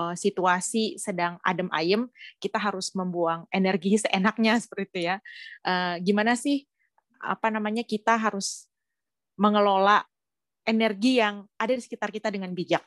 uh, 0.00 0.16
situasi 0.16 0.96
sedang 0.96 1.36
adem 1.44 1.68
ayem 1.68 2.08
kita 2.40 2.56
harus 2.56 2.96
membuang 2.96 3.44
energi 3.52 3.98
seenaknya 4.08 4.56
seperti 4.56 4.84
itu 4.88 4.98
ya. 5.12 5.16
Uh, 5.60 6.00
gimana 6.00 6.32
sih 6.32 6.64
apa 7.20 7.48
namanya 7.52 7.84
kita 7.84 8.16
harus 8.16 8.68
mengelola 9.36 10.04
energi 10.64 11.20
yang 11.20 11.44
ada 11.60 11.72
di 11.76 11.82
sekitar 11.84 12.08
kita 12.08 12.32
dengan 12.32 12.52
bijak. 12.56 12.82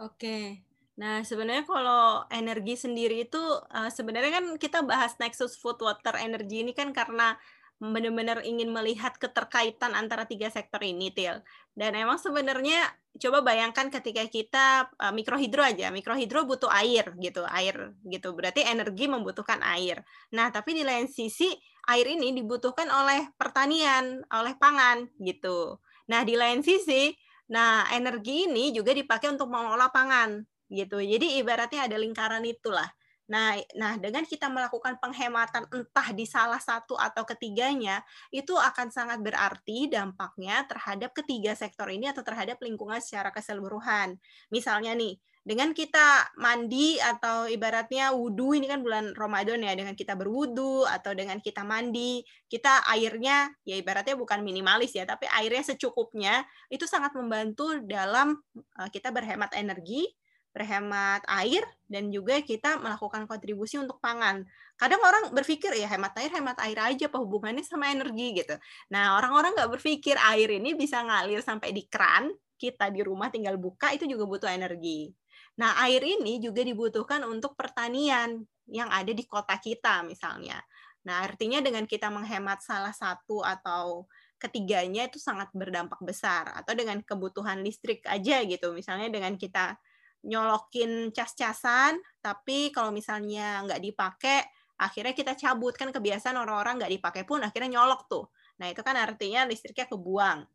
Oke. 0.00 0.64
Nah, 0.96 1.24
sebenarnya 1.24 1.64
kalau 1.64 2.28
energi 2.28 2.76
sendiri 2.76 3.24
itu 3.24 3.40
uh, 3.72 3.88
sebenarnya 3.88 4.40
kan 4.40 4.44
kita 4.60 4.84
bahas 4.84 5.16
Nexus 5.16 5.56
Food 5.56 5.80
Water 5.80 6.20
Energy 6.20 6.60
ini 6.64 6.76
kan 6.76 6.92
karena 6.92 7.36
benar-benar 7.82 8.46
ingin 8.46 8.70
melihat 8.70 9.18
keterkaitan 9.18 9.98
antara 9.98 10.28
tiga 10.28 10.46
sektor 10.52 10.78
ini, 10.84 11.10
Til. 11.10 11.42
Dan 11.74 11.98
emang 11.98 12.20
sebenarnya 12.20 12.86
coba 13.18 13.42
bayangkan 13.42 13.90
ketika 13.90 14.22
kita 14.28 14.66
uh, 15.00 15.10
mikrohidro 15.10 15.64
aja, 15.64 15.90
mikrohidro 15.90 16.44
butuh 16.44 16.70
air 16.70 17.10
gitu, 17.18 17.42
air 17.48 17.96
gitu. 18.06 18.36
Berarti 18.36 18.62
energi 18.62 19.08
membutuhkan 19.10 19.64
air. 19.64 20.04
Nah, 20.30 20.52
tapi 20.52 20.76
di 20.76 20.84
lain 20.84 21.08
sisi 21.08 21.50
air 21.90 22.06
ini 22.06 22.36
dibutuhkan 22.36 22.86
oleh 22.90 23.30
pertanian, 23.34 24.22
oleh 24.30 24.54
pangan 24.58 25.10
gitu. 25.18 25.82
Nah, 26.10 26.22
di 26.22 26.34
lain 26.38 26.62
sisi, 26.62 27.10
nah 27.50 27.86
energi 27.90 28.46
ini 28.46 28.70
juga 28.70 28.94
dipakai 28.94 29.34
untuk 29.34 29.50
mengolah 29.50 29.90
pangan 29.90 30.42
gitu. 30.70 31.02
Jadi 31.02 31.42
ibaratnya 31.42 31.86
ada 31.90 31.96
lingkaran 31.98 32.42
itulah. 32.46 32.86
Nah, 33.30 33.54
nah 33.78 33.96
dengan 33.96 34.26
kita 34.26 34.50
melakukan 34.50 34.98
penghematan 34.98 35.64
entah 35.70 36.08
di 36.12 36.26
salah 36.26 36.58
satu 36.58 36.98
atau 36.98 37.22
ketiganya, 37.24 38.02
itu 38.34 38.52
akan 38.52 38.90
sangat 38.92 39.22
berarti 39.22 39.88
dampaknya 39.88 40.66
terhadap 40.66 41.14
ketiga 41.16 41.56
sektor 41.56 41.86
ini 41.88 42.10
atau 42.10 42.20
terhadap 42.20 42.58
lingkungan 42.60 42.98
secara 42.98 43.30
keseluruhan. 43.30 44.18
Misalnya 44.52 44.92
nih, 44.92 45.16
dengan 45.42 45.74
kita 45.74 46.30
mandi 46.38 47.02
atau 47.02 47.50
ibaratnya 47.50 48.14
wudhu 48.14 48.54
ini 48.54 48.70
kan 48.70 48.78
bulan 48.78 49.10
Ramadan 49.18 49.58
ya 49.66 49.74
dengan 49.74 49.98
kita 49.98 50.14
berwudhu 50.14 50.86
atau 50.86 51.10
dengan 51.18 51.42
kita 51.42 51.66
mandi 51.66 52.22
kita 52.46 52.86
airnya 52.86 53.50
ya 53.66 53.74
ibaratnya 53.74 54.14
bukan 54.14 54.46
minimalis 54.46 54.94
ya 54.94 55.02
tapi 55.02 55.26
airnya 55.34 55.66
secukupnya 55.74 56.46
itu 56.70 56.86
sangat 56.86 57.10
membantu 57.18 57.82
dalam 57.82 58.38
eh, 58.54 58.88
kita 58.94 59.10
berhemat 59.10 59.50
energi 59.58 60.06
berhemat 60.52 61.24
air 61.32 61.64
dan 61.88 62.12
juga 62.12 62.36
kita 62.44 62.76
melakukan 62.76 63.24
kontribusi 63.24 63.80
untuk 63.80 63.98
pangan. 64.04 64.44
Kadang 64.76 65.00
orang 65.00 65.32
berpikir 65.32 65.72
ya 65.72 65.88
hemat 65.88 66.12
air 66.20 66.28
hemat 66.28 66.60
air 66.60 66.76
aja 66.76 67.08
apa 67.08 67.16
hubungannya 67.16 67.64
sama 67.64 67.88
energi 67.88 68.36
gitu. 68.36 68.54
Nah 68.92 69.16
orang-orang 69.16 69.56
nggak 69.56 69.72
berpikir 69.80 70.20
air 70.20 70.52
ini 70.52 70.76
bisa 70.76 71.00
ngalir 71.00 71.40
sampai 71.40 71.72
di 71.72 71.88
keran 71.88 72.28
kita 72.60 72.92
di 72.92 73.00
rumah 73.00 73.32
tinggal 73.32 73.56
buka 73.56 73.96
itu 73.96 74.04
juga 74.04 74.28
butuh 74.28 74.52
energi. 74.52 75.21
Nah 75.60 75.76
air 75.84 76.00
ini 76.00 76.40
juga 76.40 76.64
dibutuhkan 76.64 77.24
untuk 77.28 77.52
pertanian 77.58 78.40
yang 78.70 78.88
ada 78.88 79.12
di 79.12 79.24
kota 79.28 79.58
kita 79.60 80.00
misalnya. 80.06 80.60
Nah 81.04 81.26
artinya 81.26 81.58
dengan 81.60 81.84
kita 81.84 82.08
menghemat 82.08 82.62
salah 82.62 82.94
satu 82.94 83.42
atau 83.42 84.06
ketiganya 84.38 85.06
itu 85.06 85.22
sangat 85.22 85.50
berdampak 85.54 86.02
besar 86.02 86.50
atau 86.50 86.74
dengan 86.74 86.98
kebutuhan 87.02 87.62
listrik 87.62 88.02
aja 88.10 88.42
gitu 88.42 88.74
misalnya 88.74 89.06
dengan 89.06 89.38
kita 89.38 89.78
nyolokin 90.22 91.10
cas-casan, 91.10 91.98
tapi 92.22 92.70
kalau 92.70 92.94
misalnya 92.94 93.58
nggak 93.66 93.82
dipakai, 93.82 94.46
akhirnya 94.78 95.14
kita 95.14 95.34
cabut 95.34 95.74
kan 95.74 95.90
kebiasaan 95.90 96.38
orang-orang 96.38 96.78
nggak 96.78 96.92
dipakai 96.94 97.22
pun 97.26 97.42
akhirnya 97.42 97.78
nyolok 97.78 98.06
tuh. 98.06 98.24
Nah 98.62 98.70
itu 98.70 98.80
kan 98.86 98.94
artinya 98.94 99.42
listriknya 99.46 99.90
kebuang. 99.90 100.46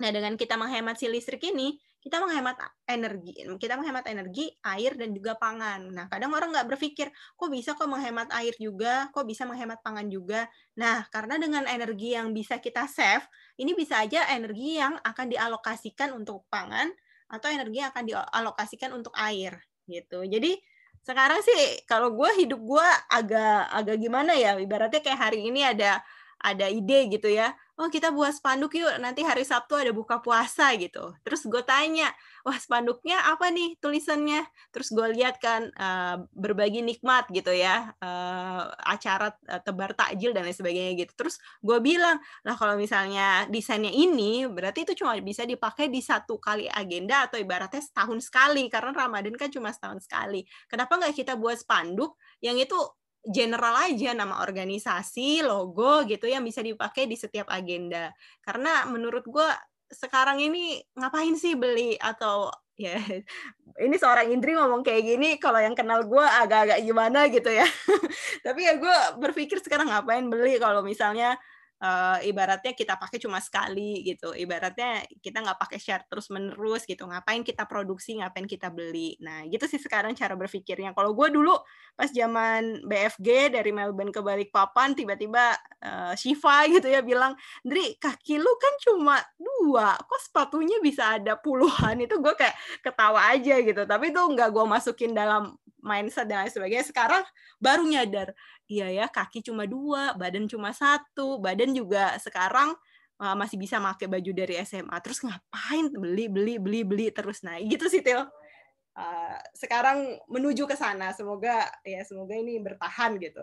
Nah 0.00 0.10
dengan 0.10 0.34
kita 0.34 0.58
menghemat 0.58 0.98
si 0.98 1.06
listrik 1.06 1.42
ini, 1.46 1.78
kita 2.00 2.16
menghemat 2.16 2.56
energi, 2.88 3.44
kita 3.60 3.76
menghemat 3.76 4.08
energi, 4.08 4.48
air 4.64 4.96
dan 4.96 5.12
juga 5.12 5.36
pangan. 5.36 5.92
Nah 5.92 6.08
kadang 6.08 6.32
orang 6.32 6.48
nggak 6.48 6.68
berpikir, 6.72 7.12
kok 7.12 7.50
bisa 7.52 7.76
kok 7.76 7.88
menghemat 7.92 8.32
air 8.32 8.56
juga, 8.56 9.12
kok 9.12 9.28
bisa 9.28 9.44
menghemat 9.44 9.84
pangan 9.84 10.08
juga. 10.08 10.48
Nah 10.80 11.04
karena 11.12 11.36
dengan 11.36 11.68
energi 11.68 12.16
yang 12.16 12.32
bisa 12.32 12.56
kita 12.56 12.88
save, 12.88 13.28
ini 13.60 13.76
bisa 13.76 14.00
aja 14.00 14.32
energi 14.32 14.80
yang 14.80 14.96
akan 15.04 15.28
dialokasikan 15.28 16.16
untuk 16.16 16.48
pangan 16.48 16.88
atau 17.28 17.52
energi 17.52 17.84
yang 17.84 17.92
akan 17.92 18.04
dialokasikan 18.08 18.90
untuk 18.96 19.12
air 19.20 19.60
gitu. 19.84 20.24
Jadi 20.24 20.56
sekarang 21.04 21.40
sih 21.44 21.84
kalau 21.88 22.12
gue 22.12 22.30
hidup 22.44 22.60
gue 22.60 22.88
agak 23.08 23.72
agak 23.72 23.96
gimana 24.00 24.36
ya 24.36 24.56
ibaratnya 24.60 25.00
kayak 25.00 25.20
hari 25.30 25.48
ini 25.48 25.64
ada 25.64 26.04
ada 26.40 26.68
ide 26.68 27.08
gitu 27.08 27.28
ya 27.28 27.52
oh 27.80 27.88
kita 27.88 28.12
buat 28.12 28.36
spanduk 28.36 28.76
yuk 28.76 28.92
nanti 29.00 29.24
hari 29.24 29.40
Sabtu 29.40 29.80
ada 29.80 29.88
buka 29.96 30.20
puasa 30.20 30.76
gitu. 30.76 31.16
Terus 31.24 31.48
gue 31.48 31.64
tanya 31.64 32.12
wah 32.44 32.60
spanduknya 32.60 33.16
apa 33.24 33.48
nih 33.48 33.80
tulisannya? 33.80 34.44
Terus 34.68 34.92
gue 34.92 35.08
lihat 35.16 35.40
kan 35.40 35.72
uh, 35.80 36.20
berbagi 36.36 36.84
nikmat 36.84 37.32
gitu 37.32 37.48
ya 37.56 37.96
uh, 38.04 38.68
acara 38.84 39.32
tebar 39.64 39.96
takjil 39.96 40.36
dan 40.36 40.44
lain 40.44 40.52
sebagainya 40.52 40.92
gitu. 41.08 41.12
Terus 41.16 41.40
gue 41.64 41.80
bilang 41.80 42.20
lah 42.44 42.56
kalau 42.60 42.76
misalnya 42.76 43.48
desainnya 43.48 43.90
ini 43.90 44.44
berarti 44.44 44.84
itu 44.84 45.00
cuma 45.00 45.16
bisa 45.24 45.48
dipakai 45.48 45.88
di 45.88 46.04
satu 46.04 46.36
kali 46.36 46.68
agenda 46.68 47.24
atau 47.32 47.40
ibaratnya 47.40 47.80
setahun 47.80 48.28
sekali 48.28 48.68
karena 48.68 48.92
Ramadan 48.92 49.32
kan 49.40 49.48
cuma 49.48 49.72
setahun 49.72 50.04
sekali. 50.04 50.44
Kenapa 50.68 51.00
nggak 51.00 51.16
kita 51.16 51.32
buat 51.40 51.56
spanduk 51.56 52.20
yang 52.44 52.60
itu 52.60 52.76
general 53.20 53.76
aja 53.76 54.16
nama 54.16 54.40
organisasi, 54.40 55.44
logo 55.44 56.04
gitu 56.08 56.24
yang 56.24 56.40
bisa 56.40 56.64
dipakai 56.64 57.04
di 57.04 57.16
setiap 57.16 57.48
agenda. 57.52 58.12
Karena 58.40 58.88
menurut 58.88 59.24
gue 59.28 59.48
sekarang 59.90 60.40
ini 60.40 60.80
ngapain 60.94 61.34
sih 61.34 61.58
beli 61.58 61.98
atau 61.98 62.46
ya 62.78 62.94
ini 63.84 63.96
seorang 63.98 64.30
Indri 64.30 64.54
ngomong 64.54 64.86
kayak 64.86 65.02
gini 65.02 65.28
kalau 65.36 65.58
yang 65.58 65.74
kenal 65.74 66.06
gue 66.06 66.22
agak-agak 66.22 66.80
gimana 66.80 67.28
gitu 67.28 67.50
ya. 67.52 67.66
Tapi 68.46 68.60
ya 68.64 68.74
gue 68.80 68.96
berpikir 69.20 69.60
sekarang 69.60 69.92
ngapain 69.92 70.24
beli 70.30 70.56
kalau 70.56 70.80
misalnya 70.80 71.36
uh, 71.80 72.18
ibaratnya 72.22 72.76
kita 72.76 72.94
pakai 73.00 73.18
cuma 73.18 73.40
sekali 73.40 74.04
gitu. 74.04 74.36
Ibaratnya 74.36 75.04
kita 75.18 75.40
nggak 75.40 75.58
pakai 75.58 75.78
share 75.80 76.04
terus 76.06 76.28
menerus 76.28 76.84
gitu. 76.84 77.08
Ngapain 77.08 77.40
kita 77.42 77.64
produksi 77.64 78.20
ngapain 78.20 78.44
kita 78.44 78.68
beli? 78.68 79.16
Nah 79.24 79.48
gitu 79.48 79.64
sih 79.66 79.80
sekarang 79.80 80.12
cara 80.14 80.36
berpikirnya. 80.36 80.92
Kalau 80.92 81.16
gue 81.16 81.28
dulu 81.32 81.56
pas 81.96 82.08
zaman 82.08 82.84
BFG 82.84 83.56
dari 83.56 83.72
Melbourne 83.72 84.12
ke 84.12 84.20
Balikpapan 84.20 84.94
tiba-tiba 84.94 85.56
uh, 85.82 86.14
Shiva 86.14 86.64
gitu 86.74 86.86
ya 86.86 87.00
bilang 87.00 87.34
Dri 87.64 87.96
kaki 87.96 88.36
lu 88.38 88.52
kan 88.60 88.74
cuma 88.84 89.16
dua 89.40 89.96
kok 89.96 90.20
sepatunya 90.20 90.78
bisa 90.84 91.16
ada 91.16 91.34
puluhan? 91.40 91.96
Itu 92.04 92.20
gue 92.20 92.36
kayak 92.36 92.84
ketawa 92.84 93.32
aja 93.32 93.56
gitu. 93.64 93.82
Tapi 93.88 94.12
itu 94.12 94.20
nggak 94.20 94.48
gue 94.52 94.64
masukin 94.68 95.16
dalam 95.16 95.56
mindset 95.80 96.28
dan 96.28 96.44
lain 96.44 96.52
sebagainya. 96.52 96.86
Sekarang 96.86 97.24
baru 97.56 97.88
nyadar 97.88 98.36
iya 98.70 98.86
ya 98.86 99.06
kaki 99.10 99.42
cuma 99.42 99.66
dua 99.66 100.14
badan 100.14 100.46
cuma 100.46 100.70
satu 100.70 101.42
badan 101.42 101.74
juga 101.74 102.14
sekarang 102.22 102.70
uh, 103.18 103.34
masih 103.34 103.58
bisa 103.58 103.82
pakai 103.82 104.06
baju 104.06 104.30
dari 104.30 104.62
SMA 104.62 104.94
terus 105.02 105.18
ngapain 105.26 105.90
beli 105.90 106.30
beli 106.30 106.54
beli 106.62 106.80
beli 106.86 107.06
terus 107.10 107.42
nah 107.42 107.58
gitu 107.58 107.90
sih 107.90 107.98
Til 107.98 108.22
uh, 108.22 109.36
sekarang 109.58 110.22
menuju 110.30 110.70
ke 110.70 110.78
sana 110.78 111.10
semoga 111.10 111.66
ya 111.82 112.06
semoga 112.06 112.38
ini 112.38 112.62
bertahan 112.62 113.18
gitu 113.18 113.42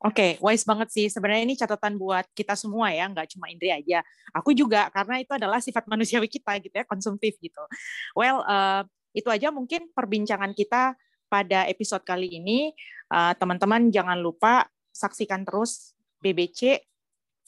Oke, 0.00 0.16
okay, 0.16 0.30
wise 0.40 0.64
banget 0.64 0.88
sih. 0.88 1.12
Sebenarnya 1.12 1.44
ini 1.44 1.60
catatan 1.60 2.00
buat 2.00 2.24
kita 2.32 2.56
semua 2.56 2.88
ya, 2.88 3.04
nggak 3.12 3.36
cuma 3.36 3.52
Indri 3.52 3.68
aja. 3.68 4.00
Aku 4.32 4.56
juga, 4.56 4.88
karena 4.88 5.20
itu 5.20 5.28
adalah 5.36 5.60
sifat 5.60 5.84
manusiawi 5.84 6.24
kita 6.24 6.56
gitu 6.56 6.72
ya, 6.72 6.88
konsumtif 6.88 7.36
gitu. 7.36 7.60
Well, 8.16 8.40
uh, 8.48 8.80
itu 9.12 9.28
aja 9.28 9.52
mungkin 9.52 9.92
perbincangan 9.92 10.56
kita 10.56 10.96
pada 11.30 11.70
episode 11.70 12.02
kali 12.02 12.26
ini. 12.42 12.74
Eh, 13.10 13.32
teman-teman 13.38 13.94
jangan 13.94 14.18
lupa 14.18 14.66
saksikan 14.90 15.46
terus 15.46 15.94
BBC 16.18 16.82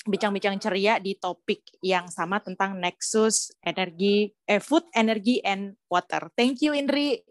bincang-bincang 0.03 0.59
ceria 0.59 0.99
di 0.99 1.15
topik 1.15 1.63
yang 1.79 2.11
sama 2.11 2.43
tentang 2.43 2.75
Nexus 2.75 3.55
energi 3.63 4.35
eh, 4.47 4.63
food 4.63 4.87
energy 4.95 5.43
and 5.43 5.75
water. 5.91 6.31
Thank 6.35 6.63
you 6.63 6.75
Indri 6.75 7.23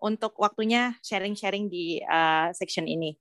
untuk 0.00 0.36
waktunya 0.40 0.96
sharing-sharing 1.04 1.68
di 1.68 2.00
uh, 2.00 2.48
section 2.56 2.88
ini. 2.88 3.14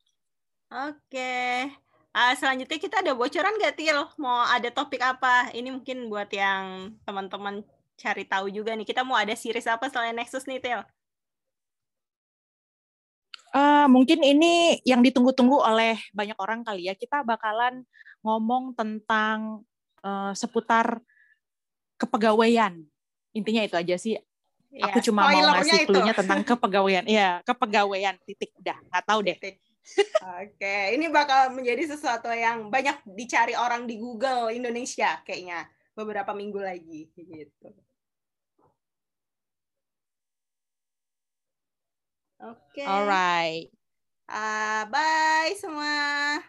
Oke. 0.71 1.67
Uh, 2.09 2.33
selanjutnya 2.39 2.79
kita 2.79 3.03
ada 3.03 3.11
bocoran 3.13 3.53
nggak 3.59 3.75
Til? 3.75 3.99
Mau 4.17 4.47
ada 4.47 4.71
topik 4.71 5.03
apa? 5.03 5.51
Ini 5.51 5.75
mungkin 5.75 6.07
buat 6.07 6.31
yang 6.31 6.95
teman-teman 7.03 7.61
cari 7.99 8.23
tahu 8.23 8.47
juga 8.49 8.73
nih. 8.73 8.87
Kita 8.87 9.03
mau 9.03 9.19
ada 9.19 9.35
series 9.35 9.67
apa 9.67 9.91
selain 9.91 10.15
Nexus 10.15 10.47
nih 10.47 10.63
Til? 10.63 10.81
Uh, 13.49 13.89
mungkin 13.89 14.21
ini 14.21 14.77
yang 14.85 15.01
ditunggu-tunggu 15.01 15.57
oleh 15.57 15.97
banyak 16.13 16.38
orang 16.38 16.62
kali 16.62 16.89
ya. 16.89 16.93
Kita 16.93 17.25
bakalan 17.25 17.81
ngomong 18.21 18.77
tentang 18.77 19.65
uh, 20.05 20.31
seputar 20.38 21.01
kepegawaian. 21.97 22.79
Intinya 23.33 23.65
itu 23.65 23.75
aja 23.75 23.95
sih. 23.97 24.17
Ya, 24.69 24.85
aku 24.85 25.01
cuma 25.01 25.25
mau 25.25 25.41
ngasih 25.57 25.89
clue-nya 25.89 26.13
tentang 26.13 26.45
kepegawaian. 26.49 27.05
Iya, 27.09 27.41
kepegawaian 27.41 28.15
titik 28.21 28.53
dah. 28.62 28.77
Nggak 28.77 29.03
tahu 29.05 29.19
deh. 29.25 29.38
Titik. 29.38 29.57
Oke, 30.38 30.93
ini 30.93 31.09
bakal 31.09 31.49
menjadi 31.49 31.97
sesuatu 31.97 32.29
yang 32.29 32.69
banyak 32.69 33.01
dicari 33.17 33.57
orang 33.57 33.89
di 33.89 33.97
Google 33.97 34.53
Indonesia 34.53 35.17
kayaknya 35.25 35.65
beberapa 35.97 36.31
minggu 36.38 36.62
lagi 36.62 37.09
gitu. 37.17 37.73
Oke. 42.39 42.80
Okay. 42.80 42.88
Alright. 42.88 43.67
Uh, 44.32 44.88
bye 44.88 45.52
semua. 45.60 46.39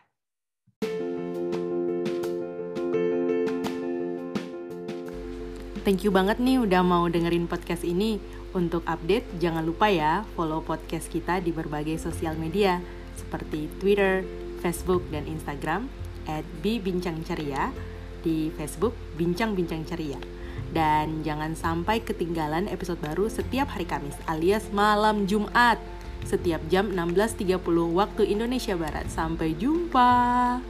Thank 5.83 6.07
you 6.07 6.15
banget 6.15 6.39
nih 6.39 6.63
udah 6.63 6.87
mau 6.87 7.11
dengerin 7.11 7.51
podcast 7.51 7.83
ini. 7.83 8.23
Untuk 8.55 8.87
update, 8.87 9.27
jangan 9.43 9.67
lupa 9.67 9.91
ya 9.91 10.23
follow 10.39 10.63
podcast 10.63 11.11
kita 11.11 11.43
di 11.43 11.51
berbagai 11.51 11.99
sosial 11.99 12.39
media 12.39 12.79
seperti 13.19 13.67
Twitter, 13.83 14.23
Facebook, 14.63 15.03
dan 15.11 15.27
Instagram 15.27 15.91
at 16.31 16.47
Bincang 16.63 17.27
Ceria 17.27 17.75
di 18.23 18.55
Facebook 18.55 18.95
Bincang 19.19 19.59
Bincang 19.59 19.83
Ceria. 19.83 20.40
Dan 20.71 21.27
jangan 21.27 21.59
sampai 21.59 21.99
ketinggalan 21.99 22.71
episode 22.71 23.03
baru 23.03 23.27
setiap 23.27 23.75
hari 23.75 23.87
Kamis 23.87 24.15
alias 24.31 24.71
malam 24.71 25.27
Jumat 25.27 25.83
setiap 26.23 26.61
jam 26.71 26.93
16.30 26.95 27.59
waktu 27.91 28.23
Indonesia 28.31 28.79
Barat. 28.79 29.11
Sampai 29.11 29.57
jumpa. 29.59 30.61